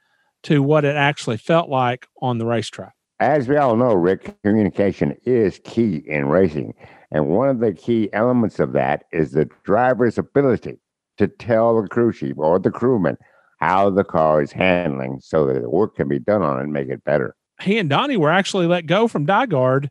[0.47, 2.93] to what it actually felt like on the racetrack.
[3.19, 6.73] As we all know, Rick, communication is key in racing.
[7.11, 10.79] And one of the key elements of that is the driver's ability
[11.17, 13.17] to tell the crew chief or the crewman
[13.59, 16.71] how the car is handling so that the work can be done on it and
[16.71, 17.35] make it better.
[17.59, 19.89] he and Donnie were actually let go from DiGard,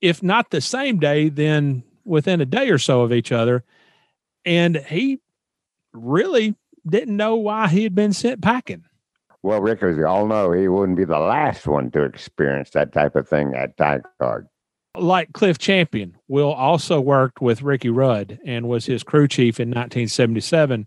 [0.00, 3.64] if not the same day, then within a day or so of each other.
[4.44, 5.18] And he
[5.92, 6.54] really
[6.88, 8.84] didn't know why he had been sent packing.
[9.42, 12.92] Well, Rick, as we all know, he wouldn't be the last one to experience that
[12.92, 14.46] type of thing at DiGard.
[14.96, 19.70] Like Cliff Champion, Will also worked with Ricky Rudd and was his crew chief in
[19.70, 20.86] 1977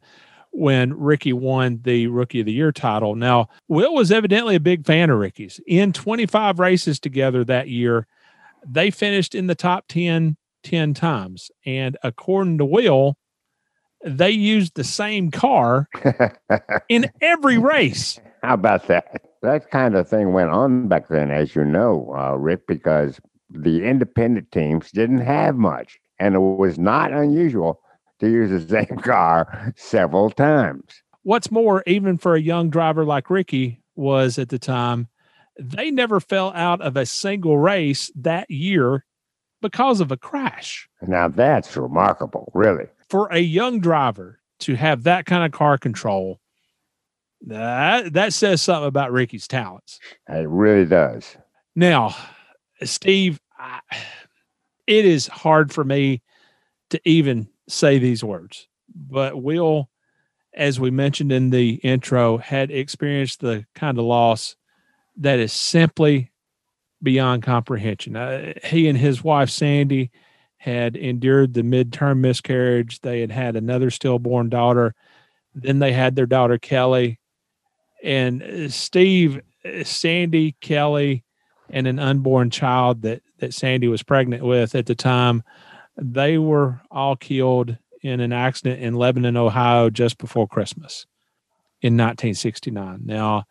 [0.52, 3.16] when Ricky won the Rookie of the Year title.
[3.16, 5.60] Now, Will was evidently a big fan of Ricky's.
[5.68, 8.08] In 25 races together that year,
[8.66, 11.52] they finished in the top 10 10 times.
[11.66, 13.18] And according to Will,
[14.04, 15.88] they used the same car
[16.90, 18.20] in every race.
[18.46, 19.24] How about that?
[19.42, 23.20] That kind of thing went on back then, as you know, uh, Rick, because
[23.50, 26.00] the independent teams didn't have much.
[26.20, 27.82] and it was not unusual
[28.20, 31.02] to use the same car several times.
[31.24, 35.08] What's more, even for a young driver like Ricky was at the time,
[35.60, 39.06] they never fell out of a single race that year
[39.60, 40.88] because of a crash.
[41.02, 42.86] Now that's remarkable, really.
[43.10, 46.40] For a young driver to have that kind of car control,
[47.42, 50.00] that that says something about Ricky's talents.
[50.28, 51.38] It really does.
[51.76, 52.16] Now,
[52.84, 53.80] Steve, I,
[54.88, 56.22] it is hard for me
[56.90, 59.90] to even say these words, but Will,
[60.54, 64.56] as we mentioned in the intro, had experienced the kind of loss
[65.18, 66.32] that is simply
[67.02, 68.16] beyond comprehension.
[68.16, 70.12] Uh, he and his wife, Sandy,
[70.58, 73.02] had endured the midterm miscarriage.
[73.02, 74.96] They had had another stillborn daughter.
[75.54, 77.20] Then they had their daughter, Kelly.
[78.06, 81.24] And uh, Steve, uh, Sandy, Kelly,
[81.72, 85.44] and an unborn child that, that Sandy was pregnant with at the time,
[85.98, 91.08] they were all killed in an accident in Lebanon, Ohio, just before Christmas
[91.82, 93.02] in 1969.
[93.04, 93.46] Now,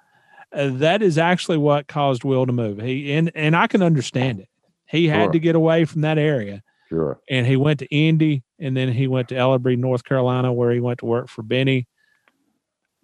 [0.53, 2.79] uh, that is actually what caused Will to move.
[2.81, 4.49] He and and I can understand it.
[4.87, 5.33] He had Sure.
[5.33, 7.19] to get away from that area, Sure.
[7.29, 10.79] and he went to Indy, and then he went to Ellerbe, North Carolina, where he
[10.79, 11.89] went to work for Benny.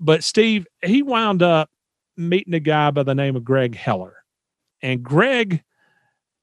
[0.01, 1.69] But Steve, he wound up
[2.17, 4.17] meeting a guy by the name of Greg Heller,
[4.83, 5.63] and Greg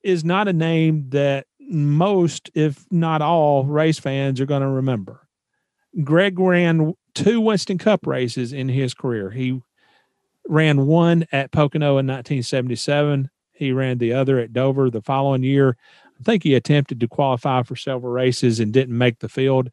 [0.04, 5.28] is not a name that most, if not all, race fans are going to remember.
[6.04, 9.32] Greg ran two Winston Cup races in his career.
[9.32, 9.60] He
[10.48, 13.30] ran one at Pocono in 1977.
[13.52, 15.76] He ran the other at Dover the following year.
[16.20, 19.70] I think he attempted to qualify for several races and didn't make the field.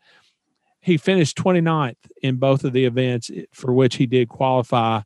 [0.85, 5.01] He finished 29th in both of the events for which he did qualify.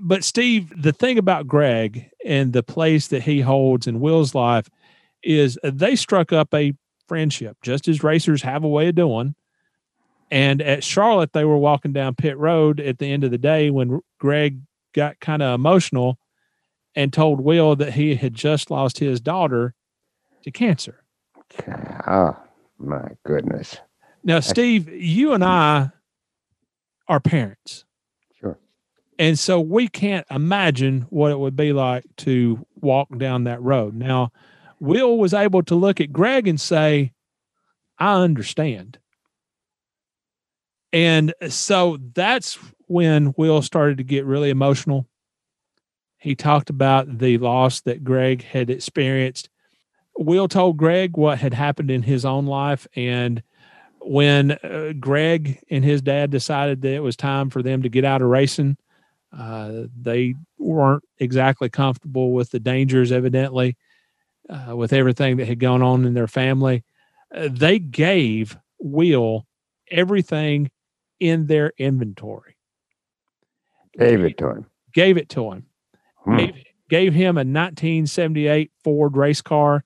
[0.00, 4.68] But, Steve, the thing about Greg and the place that he holds in Will's life
[5.22, 6.72] is they struck up a
[7.06, 9.36] friendship, just as racers have a way of doing.
[10.32, 13.70] And at Charlotte, they were walking down pit road at the end of the day
[13.70, 14.62] when Greg
[14.94, 16.18] got kind of emotional
[16.96, 19.74] and told Will that he had just lost his daughter
[20.42, 21.04] to cancer.
[22.08, 22.36] Oh,
[22.78, 23.78] my goodness.
[24.24, 25.90] Now, Steve, you and I
[27.08, 27.84] are parents.
[28.40, 28.58] Sure.
[29.18, 33.94] And so we can't imagine what it would be like to walk down that road.
[33.94, 34.32] Now,
[34.80, 37.12] Will was able to look at Greg and say,
[37.98, 38.98] I understand.
[40.92, 45.06] And so that's when Will started to get really emotional.
[46.18, 49.50] He talked about the loss that Greg had experienced.
[50.16, 52.86] Will told Greg what had happened in his own life.
[52.96, 53.42] And
[54.06, 58.04] when uh, Greg and his dad decided that it was time for them to get
[58.04, 58.76] out of racing,
[59.36, 63.76] uh, they weren't exactly comfortable with the dangers, evidently,
[64.48, 66.84] uh, with everything that had gone on in their family.
[67.34, 69.46] Uh, they gave Will
[69.90, 70.70] everything
[71.20, 72.56] in their inventory,
[73.98, 74.66] Gave it to him.
[74.92, 75.66] gave it to him,
[76.24, 76.36] Hmm.
[76.36, 76.54] gave,
[76.90, 79.84] gave him a 1978 Ford race car,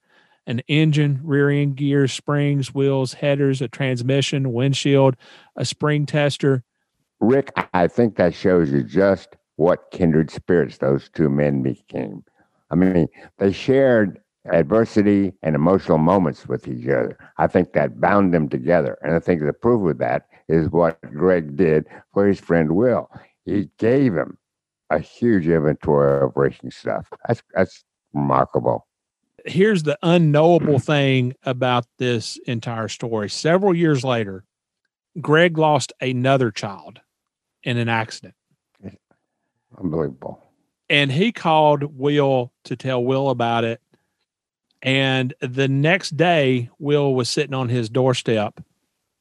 [0.49, 5.15] an engine, rear end gears, springs, wheels, headers, a transmission, windshield,
[5.55, 6.63] a spring tester.
[7.19, 12.23] Rick, I think that shows you just what kindred spirits those two men became.
[12.71, 14.19] I mean, they shared
[14.51, 17.17] adversity and emotional moments with each other.
[17.37, 18.97] I think that bound them together.
[19.03, 23.09] And I think the proof of that is what Greg did for his friend Will.
[23.45, 24.37] He gave him
[24.89, 27.07] a huge inventory of racing stuff.
[27.27, 27.83] That's that's
[28.13, 28.87] remarkable.
[29.45, 30.91] Here's the unknowable mm-hmm.
[30.91, 33.29] thing about this entire story.
[33.29, 34.45] Several years later,
[35.19, 37.01] Greg lost another child
[37.63, 38.35] in an accident.
[39.77, 40.41] Unbelievable.
[40.89, 43.81] And he called Will to tell Will about it.
[44.81, 48.63] And the next day, Will was sitting on his doorstep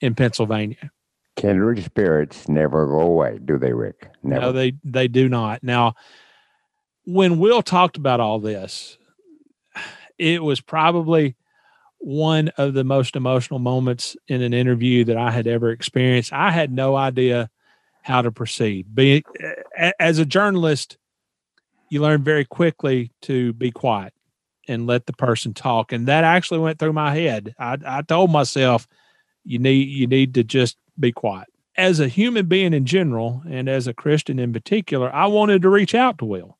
[0.00, 0.90] in Pennsylvania.
[1.36, 4.10] Kindred spirits never go away, do they, Rick?
[4.22, 4.40] Never.
[4.40, 5.62] No, they they do not.
[5.62, 5.94] Now,
[7.04, 8.98] when Will talked about all this,
[10.18, 11.36] it was probably
[11.98, 16.32] one of the most emotional moments in an interview that I had ever experienced.
[16.32, 17.50] I had no idea
[18.02, 18.94] how to proceed.
[18.94, 19.22] Being
[19.98, 20.96] as a journalist,
[21.90, 24.12] you learn very quickly to be quiet
[24.68, 27.54] and let the person talk, and that actually went through my head.
[27.58, 28.86] I, I told myself,
[29.44, 31.48] you need you need to just be quiet.
[31.76, 35.68] As a human being in general, and as a Christian in particular, I wanted to
[35.68, 36.58] reach out to Will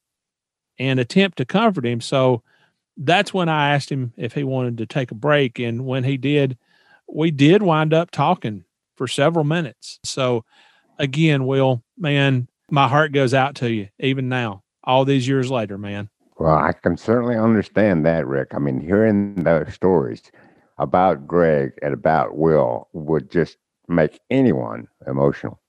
[0.79, 2.01] and attempt to comfort him.
[2.01, 2.43] So
[2.99, 5.59] that's when I asked him if he wanted to take a break.
[5.59, 6.59] And when he did,
[7.09, 8.65] we did wind up talking
[8.97, 9.99] for several minutes.
[10.05, 10.45] So
[10.99, 15.79] again, Will, man, my heart goes out to you even now, all these years later,
[15.79, 16.11] man.
[16.37, 18.49] Well, I can certainly understand that, Rick.
[18.53, 20.23] I mean, hearing those stories,
[20.79, 23.57] about Greg and about Will would just
[23.89, 25.61] make anyone emotional.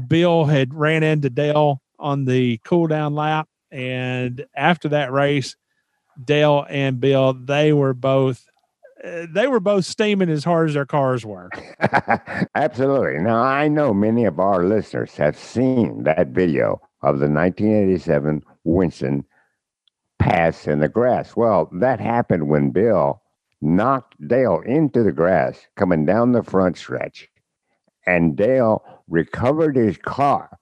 [0.08, 3.48] Bill had ran into Dale on the cool down lap.
[3.70, 5.54] And after that race,
[6.22, 8.47] Dale and Bill, they were both
[9.04, 11.50] uh, they were both steaming as hard as their cars were.
[12.54, 13.20] Absolutely.
[13.20, 19.24] Now, I know many of our listeners have seen that video of the 1987 Winston
[20.18, 21.36] pass in the grass.
[21.36, 23.22] Well, that happened when Bill
[23.60, 27.28] knocked Dale into the grass coming down the front stretch.
[28.06, 30.58] And Dale recovered his car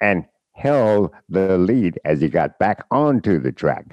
[0.00, 3.86] and held the lead as he got back onto the track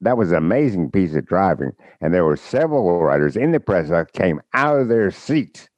[0.00, 1.72] that was an amazing piece of driving.
[2.00, 5.68] And there were several riders in the press that came out of their seats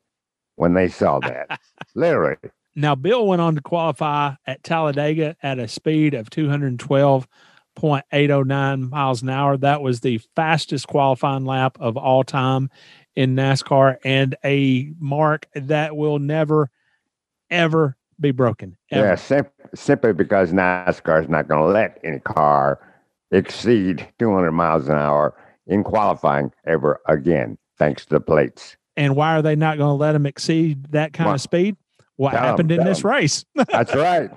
[0.57, 1.59] when they saw that.
[1.95, 2.37] Literally.
[2.77, 9.31] Now, Bill went on to qualify at Talladega at a speed of 212.809 miles an
[9.31, 9.57] hour.
[9.57, 12.71] That was the fastest qualifying lap of all time
[13.17, 16.71] in NASCAR and a mark that will never,
[17.51, 18.77] ever be broken.
[18.93, 19.07] Ever.
[19.07, 22.79] Yeah, sim- simply because NASCAR is not going to let any car
[23.31, 25.35] exceed 200 miles an hour
[25.67, 28.77] in qualifying ever again, thanks to the plates.
[28.97, 31.77] And why are they not going to let them exceed that kind well, of speed?
[32.17, 33.45] What happened in this race?
[33.55, 34.31] That's right.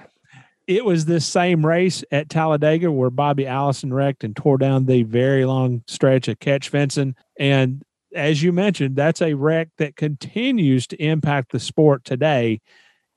[0.67, 5.03] It was this same race at Talladega where Bobby Allison wrecked and tore down the
[5.03, 7.15] very long stretch of catch fencing.
[7.37, 7.83] And
[8.15, 12.61] as you mentioned, that's a wreck that continues to impact the sport today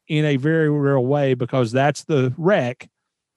[0.08, 2.88] in a very real way because that's the wreck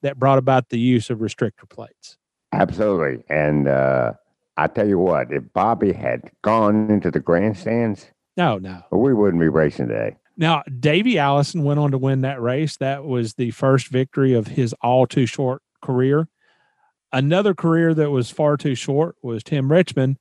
[0.02, 2.18] that brought about the use of restrictor plates.
[2.52, 3.24] Absolutely.
[3.30, 4.14] And uh,
[4.58, 9.42] I tell you what, if Bobby had gone into the grandstands, no, no, we wouldn't
[9.42, 10.16] be racing today.
[10.38, 12.78] Now, Davey Allison went on to win that race.
[12.78, 16.30] That was the first victory of his all too short career.
[17.12, 20.18] Another career that was far too short was Tim Richmond.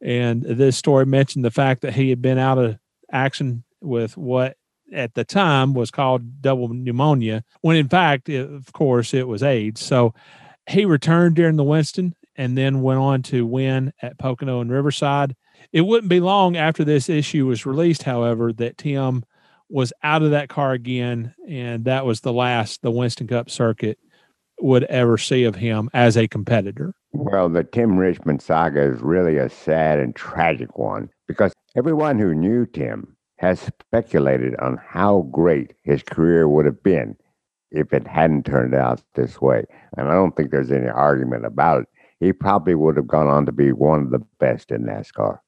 [0.00, 2.78] And this story mentioned the fact that he had been out of
[3.12, 4.56] action with what
[4.92, 9.42] at the time was called double pneumonia, when in fact, it, of course, it was
[9.42, 9.80] AIDS.
[9.80, 10.12] So
[10.68, 15.36] he returned during the Winston and then went on to win at Pocono and Riverside.
[15.72, 19.24] It wouldn't be long after this issue was released, however, that Tim
[19.68, 23.98] was out of that car again, and that was the last the Winston Cup circuit
[24.60, 26.94] would ever see of him as a competitor.
[27.12, 32.34] Well, the Tim Richmond saga is really a sad and tragic one because everyone who
[32.34, 37.16] knew Tim has speculated on how great his career would have been
[37.72, 39.64] if it hadn't turned out this way.
[39.96, 41.88] And I don't think there's any argument about it.
[42.20, 45.40] He probably would have gone on to be one of the best in NASCAR.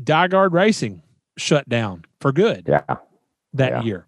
[0.00, 1.02] DiGard Racing
[1.36, 2.66] shut down for good.
[2.68, 2.96] Yeah.
[3.52, 3.82] That yeah.
[3.82, 4.06] year.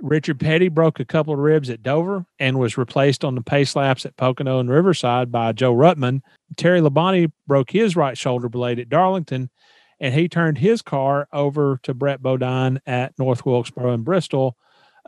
[0.00, 3.74] Richard Petty broke a couple of ribs at Dover and was replaced on the pace
[3.74, 6.20] laps at Pocono and Riverside by Joe Ruttman.
[6.56, 9.50] Terry Labonte broke his right shoulder blade at Darlington,
[9.98, 14.56] and he turned his car over to Brett Bodine at North Wilkesboro and Bristol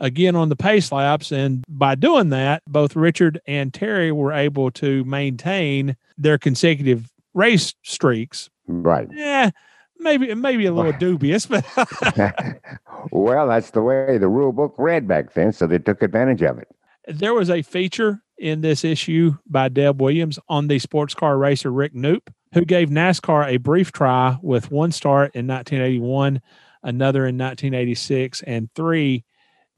[0.01, 1.31] again on the pace laps.
[1.31, 7.73] And by doing that, both Richard and Terry were able to maintain their consecutive race
[7.83, 8.49] streaks.
[8.67, 9.07] Right.
[9.13, 9.51] Yeah,
[9.97, 11.65] maybe maybe a little dubious, but
[13.11, 16.57] well, that's the way the rule book read back then, so they took advantage of
[16.57, 16.67] it.
[17.07, 21.71] There was a feature in this issue by Deb Williams on the sports car racer
[21.71, 26.41] Rick Knoop, who gave NASCAR a brief try with one start in 1981,
[26.83, 29.23] another in 1986, and three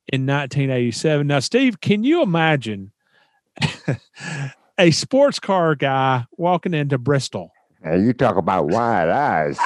[0.07, 1.27] in 1987.
[1.27, 2.91] Now, Steve, can you imagine
[4.77, 7.51] a sports car guy walking into Bristol?
[7.83, 9.59] Now you talk about wide eyes.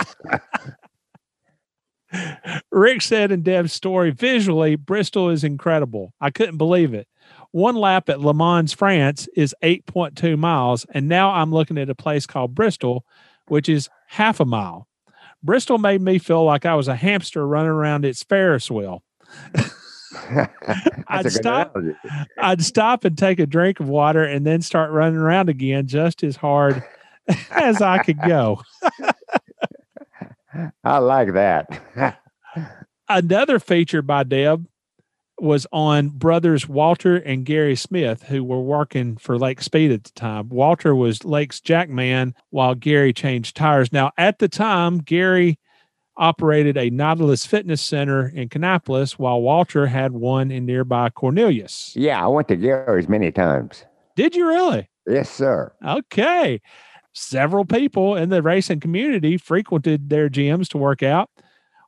[2.71, 6.13] Rick said in Deb's story, visually, Bristol is incredible.
[6.21, 7.07] I couldn't believe it.
[7.51, 10.85] One lap at Le Mans, France is 8.2 miles.
[10.93, 13.05] And now I'm looking at a place called Bristol,
[13.47, 14.87] which is half a mile.
[15.43, 19.03] Bristol made me feel like I was a hamster running around its Ferris wheel.
[21.07, 21.75] I'd stop.
[21.75, 21.97] Analogy.
[22.37, 26.23] I'd stop and take a drink of water and then start running around again just
[26.23, 26.83] as hard
[27.51, 28.61] as I could go.
[30.83, 32.19] I like that.
[33.09, 34.65] Another feature by Deb
[35.39, 40.11] was on brothers Walter and Gary Smith, who were working for Lake Speed at the
[40.11, 40.49] time.
[40.49, 43.93] Walter was Lake's jackman while Gary changed tires.
[43.93, 45.59] Now, at the time, Gary
[46.17, 51.93] operated a Nautilus Fitness Center in Kannapolis, while Walter had one in nearby Cornelius.
[51.95, 53.85] Yeah, I went to Gary's many times.
[54.15, 54.89] Did you really?
[55.05, 55.71] Yes, sir.
[55.85, 56.59] Okay.
[57.13, 61.29] Several people in the racing community frequented their gyms to work out.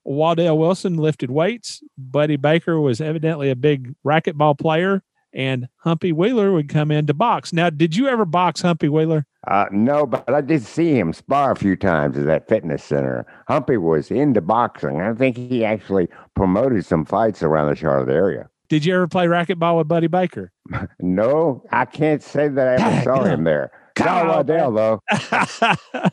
[0.03, 1.83] Waddell Wilson lifted weights.
[1.97, 5.03] Buddy Baker was evidently a big racquetball player,
[5.33, 7.53] and Humpy Wheeler would come in to box.
[7.53, 9.25] Now, did you ever box Humpy Wheeler?
[9.47, 13.25] Uh, no, but I did see him spar a few times at that fitness center.
[13.47, 14.99] Humpy was into boxing.
[15.01, 18.49] I think he actually promoted some fights around the Charlotte area.
[18.67, 20.51] Did you ever play racquetball with Buddy Baker?
[20.99, 23.71] no, I can't say that I ever saw him there.
[23.99, 25.01] Not Waddell, though.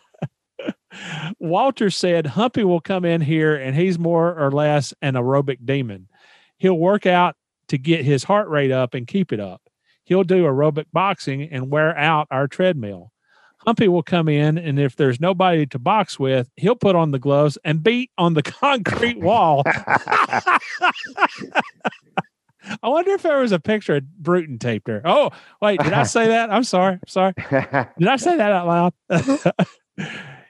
[1.39, 6.09] Walter said Humpy will come in here and he's more or less an aerobic demon.
[6.59, 7.37] He'll work out
[7.69, 9.63] to get his heart rate up and keep it up.
[10.05, 13.13] He'll do aerobic boxing and wear out our treadmill.
[13.67, 17.19] Humpy will come in, and if there's nobody to box with, he'll put on the
[17.19, 19.65] gloves and beat on the concrete wall.
[22.83, 25.03] I wonder if there was a picture of Bruton taped her.
[25.05, 26.51] Oh, wait, did I say that?
[26.53, 26.95] I'm sorry.
[26.95, 27.33] I'm sorry.
[27.51, 28.93] Did I say that out loud?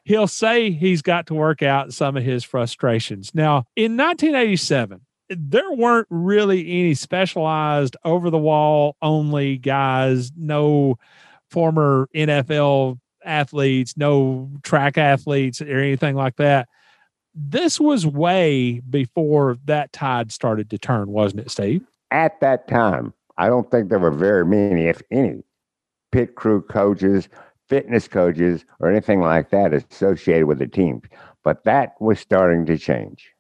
[0.05, 3.35] he'll say he's got to work out some of his frustrations.
[3.35, 10.99] Now, in 1987, there weren't really any specialized over the wall only guys, no
[11.51, 16.69] former NFL athletes, no track athletes or anything like that.
[17.35, 21.85] This was way before that tide started to turn, wasn't it, Steve?
[22.11, 25.43] At that time, I don't think there were very many, if any,
[26.13, 27.29] pit crew coaches
[27.69, 31.03] fitness coaches or anything like that associated with the teams.
[31.43, 33.33] But that was starting to change.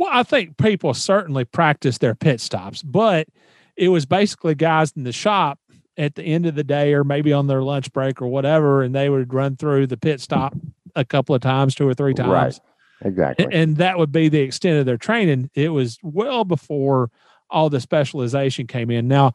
[0.00, 3.28] Well, I think people certainly practice their pit stops, but
[3.76, 5.58] it was basically guys in the shop
[5.98, 8.94] at the end of the day or maybe on their lunch break or whatever, and
[8.94, 10.56] they would run through the pit stop
[10.96, 12.30] a couple of times, two or three times.
[12.30, 12.60] Right.
[13.02, 13.46] Exactly.
[13.52, 15.50] And that would be the extent of their training.
[15.54, 17.10] It was well before
[17.50, 19.06] all the specialization came in.
[19.06, 19.32] Now,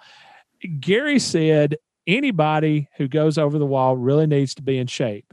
[0.80, 1.76] Gary said
[2.08, 5.32] anybody who goes over the wall really needs to be in shape.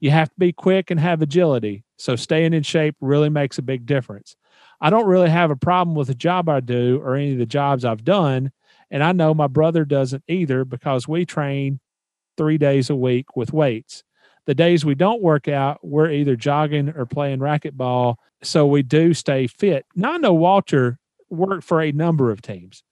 [0.00, 1.84] You have to be quick and have agility.
[1.98, 4.34] So staying in shape really makes a big difference.
[4.82, 7.46] I don't really have a problem with the job I do or any of the
[7.46, 8.50] jobs I've done.
[8.90, 11.80] And I know my brother doesn't either because we train
[12.36, 14.02] three days a week with weights.
[14.44, 18.16] The days we don't work out, we're either jogging or playing racquetball.
[18.42, 19.86] So we do stay fit.
[19.94, 20.98] Now I know Walter
[21.30, 22.82] worked for a number of teams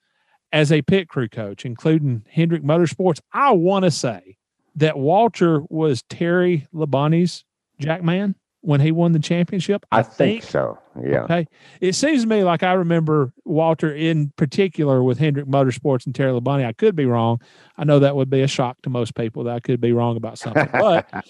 [0.52, 4.36] as a pit crew coach, including Hendrick Motorsports, I want to say
[4.76, 7.44] that Walter was Terry Labonte's
[7.78, 9.86] jackman when he won the championship.
[9.90, 10.78] I, I think, think, so.
[11.02, 11.22] Yeah.
[11.22, 11.46] Okay.
[11.80, 16.32] It seems to me like I remember Walter in particular with Hendrick Motorsports and Terry
[16.32, 16.66] Labonte.
[16.66, 17.40] I could be wrong.
[17.76, 20.16] I know that would be a shock to most people that I could be wrong
[20.16, 21.10] about something, but.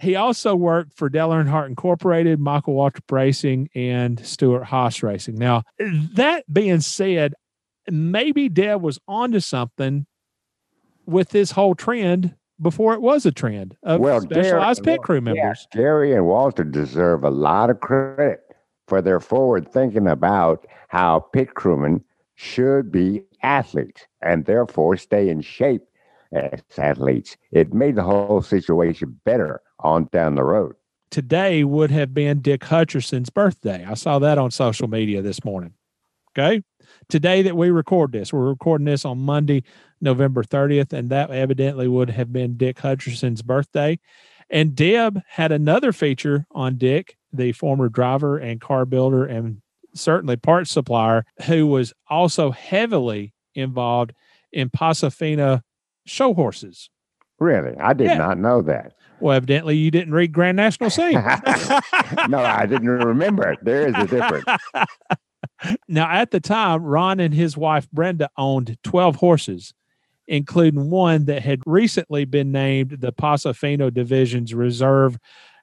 [0.00, 5.34] he also worked for Dale Earnhardt Incorporated, Michael Waltrip Racing, and Stewart Haas Racing.
[5.34, 5.62] Now,
[6.14, 7.34] that being said,
[7.90, 10.06] maybe Deb was onto something
[11.04, 15.20] with this whole trend before it was a trend of well, specialized Gary, pit crew
[15.20, 15.66] members.
[15.74, 18.40] Yeah, Gary and Walter deserve a lot of credit
[18.86, 22.04] for their forward thinking about how pit crewmen
[22.34, 25.82] should be athletes and therefore stay in shape
[26.32, 27.36] as athletes.
[27.50, 30.74] It made the whole situation better on down the road.
[31.10, 33.84] Today would have been Dick Hutcherson's birthday.
[33.84, 35.74] I saw that on social media this morning.
[36.38, 36.62] Okay.
[37.10, 38.32] Today that we record this.
[38.32, 39.64] We're recording this on Monday,
[40.00, 43.98] November 30th, and that evidently would have been Dick Hutcherson's birthday.
[44.48, 49.60] And Deb had another feature on Dick, the former driver and car builder and
[49.92, 54.12] certainly parts supplier, who was also heavily involved
[54.52, 55.62] in Paso Fino
[56.06, 56.90] show horses.
[57.40, 57.76] Really?
[57.78, 58.18] I did Yeah.
[58.18, 58.92] not know that.
[59.18, 61.12] Well, evidently you didn't read Grand National Scene.
[62.28, 63.58] no, I didn't remember it.
[63.62, 64.44] There is a difference.
[65.88, 69.74] now, at the time, Ron and his wife Brenda owned 12 horses,
[70.26, 75.18] including one that had recently been named the Paso Fino Division's Reserve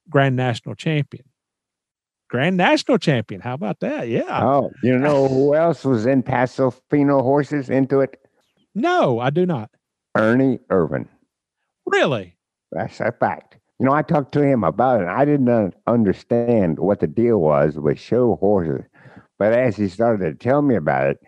[0.09, 1.25] Grand National Champion.
[2.29, 3.41] Grand National Champion.
[3.41, 4.09] How about that?
[4.09, 4.43] Yeah.
[4.43, 8.19] Oh, you know who else was in Paso Fino horses into it?
[8.75, 9.71] No, I do not.
[10.15, 11.07] Ernie Irvan.
[11.85, 12.35] Really?
[12.71, 13.57] That's a fact.
[13.79, 15.07] You know, I talked to him about it.
[15.07, 18.85] I didn't understand what the deal was with show horses.
[19.39, 21.19] But as he started to tell me about it,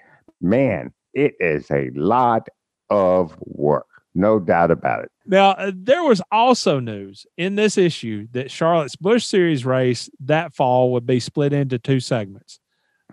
[0.41, 2.47] man, it is a lot
[2.89, 3.85] of work.
[4.15, 5.11] No doubt about it.
[5.25, 10.53] Now, uh, there was also news in this issue that Charlotte's Busch Series race that
[10.53, 12.59] fall would be split into two segments.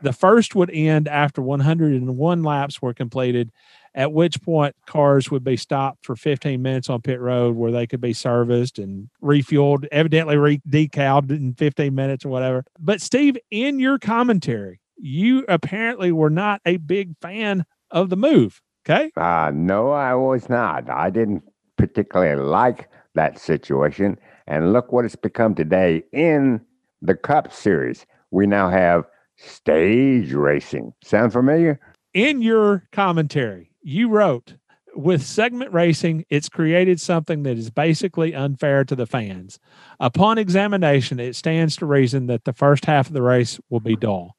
[0.03, 3.51] The first would end after 101 laps were completed,
[3.95, 7.87] at which point cars would be stopped for 15 minutes on pit road where they
[7.87, 12.65] could be serviced and refueled, evidently re decaled in 15 minutes or whatever.
[12.79, 18.61] But, Steve, in your commentary, you apparently were not a big fan of the move.
[18.89, 19.11] Okay.
[19.17, 20.89] Uh, no, I was not.
[20.89, 21.43] I didn't
[21.77, 24.19] particularly like that situation.
[24.47, 26.61] And look what it's become today in
[27.03, 28.07] the Cup Series.
[28.31, 29.05] We now have
[29.37, 30.93] stage racing.
[31.03, 31.81] Sound familiar?
[32.17, 34.55] in your commentary, you wrote
[34.95, 39.59] with segment racing, it's created something that is basically unfair to the fans.
[40.01, 43.97] Upon examination, it stands to reason that the first half of the race will be
[43.97, 44.36] dull.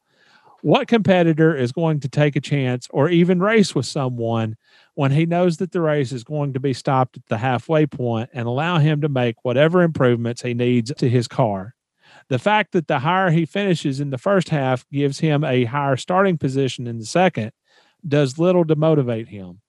[0.68, 4.58] What competitor is going to take a chance or even race with someone
[4.96, 8.32] when he knows that the race is going to be stopped at the halfway point
[8.34, 11.74] and allow him to make whatever improvements he needs to his car?
[12.28, 15.96] The fact that the higher he finishes in the first half gives him a higher
[15.96, 17.54] starting position in the second
[18.06, 19.62] does little to motivate him.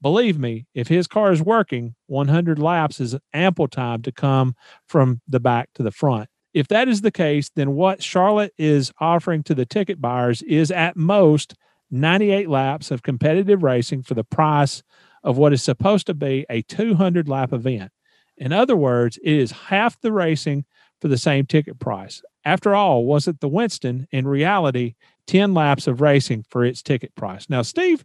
[0.00, 4.54] Believe me, if his car is working, 100 laps is ample time to come
[4.86, 6.30] from the back to the front.
[6.56, 10.70] If that is the case, then what Charlotte is offering to the ticket buyers is
[10.70, 11.54] at most
[11.90, 14.82] 98 laps of competitive racing for the price
[15.22, 17.92] of what is supposed to be a 200 lap event.
[18.38, 20.64] In other words, it is half the racing
[20.98, 22.22] for the same ticket price.
[22.42, 24.94] After all, was it the Winston in reality
[25.26, 27.50] 10 laps of racing for its ticket price?
[27.50, 28.02] Now, Steve,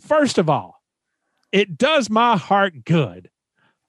[0.00, 0.82] first of all,
[1.52, 3.30] it does my heart good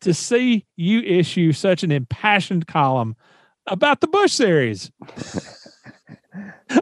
[0.01, 3.15] to see you issue such an impassioned column
[3.67, 4.91] about the Busch series.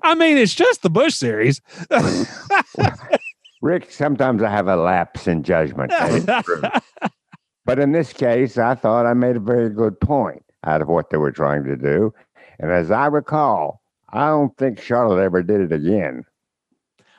[0.03, 1.61] I mean, it's just the Busch series.
[3.61, 5.91] Rick, sometimes I have a lapse in judgment.
[5.91, 6.61] that is true.
[7.65, 11.09] but in this case, I thought I made a very good point out of what
[11.09, 12.13] they were trying to do.
[12.59, 16.25] And as I recall, I don't think Charlotte ever did it again.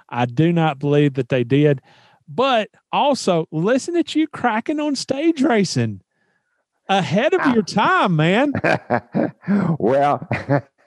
[0.09, 1.81] I do not believe that they did.
[2.29, 6.03] But also, listen at you cracking on stage racing
[6.99, 8.53] ahead of your time, man.
[9.78, 10.26] well,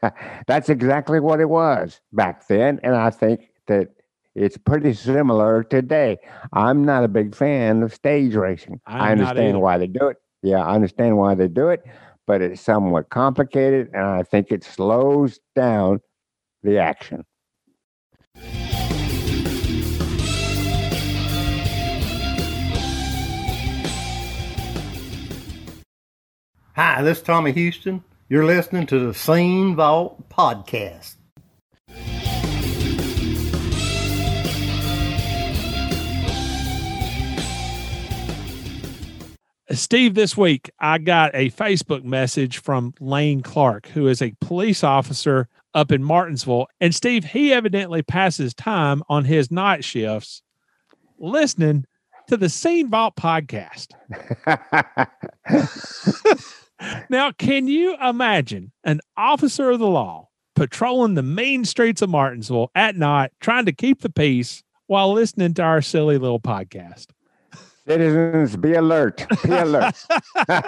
[0.47, 2.79] that's exactly what it was back then.
[2.83, 3.89] And I think that
[4.35, 6.17] it's pretty similar today.
[6.53, 8.81] I'm not a big fan of stage racing.
[8.85, 10.17] I'm I understand why they do it.
[10.43, 11.83] Yeah, I understand why they do it,
[12.27, 13.89] but it's somewhat complicated.
[13.93, 16.01] And I think it slows down
[16.63, 17.25] the action.
[26.75, 28.03] Hi, this is Tommy Houston.
[28.27, 31.15] You're listening to the Scene Vault Podcast.
[39.71, 44.83] Steve, this week I got a Facebook message from Lane Clark, who is a police
[44.83, 46.67] officer up in Martinsville.
[46.81, 50.41] And Steve, he evidently passes time on his night shifts
[51.19, 51.85] listening
[52.27, 53.93] to the Scene Vault podcast.
[57.09, 62.71] now, can you imagine an officer of the law patrolling the main streets of Martinsville
[62.75, 67.07] at night, trying to keep the peace while listening to our silly little podcast?
[67.87, 69.25] Citizens, be alert.
[69.43, 69.95] Be alert.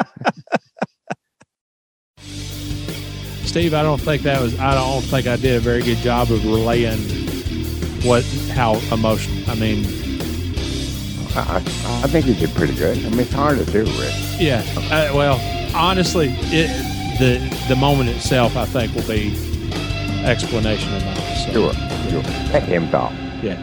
[3.47, 4.59] Steve, I don't think that was.
[4.59, 6.99] I don't think I did a very good job of relaying
[8.03, 9.49] what how emotional.
[9.49, 9.83] I mean,
[11.41, 12.97] I, I think he did pretty good.
[13.05, 14.13] I mean, it's hard to do, Rick.
[14.39, 14.63] yeah.
[14.91, 15.39] Uh, well,
[15.75, 16.67] honestly, it,
[17.19, 19.35] the the moment itself, I think, will be
[20.25, 21.17] explanation enough.
[21.45, 21.73] So, Sure,
[22.09, 22.21] sure.
[22.51, 23.13] Let him talk.
[23.41, 23.57] Yeah.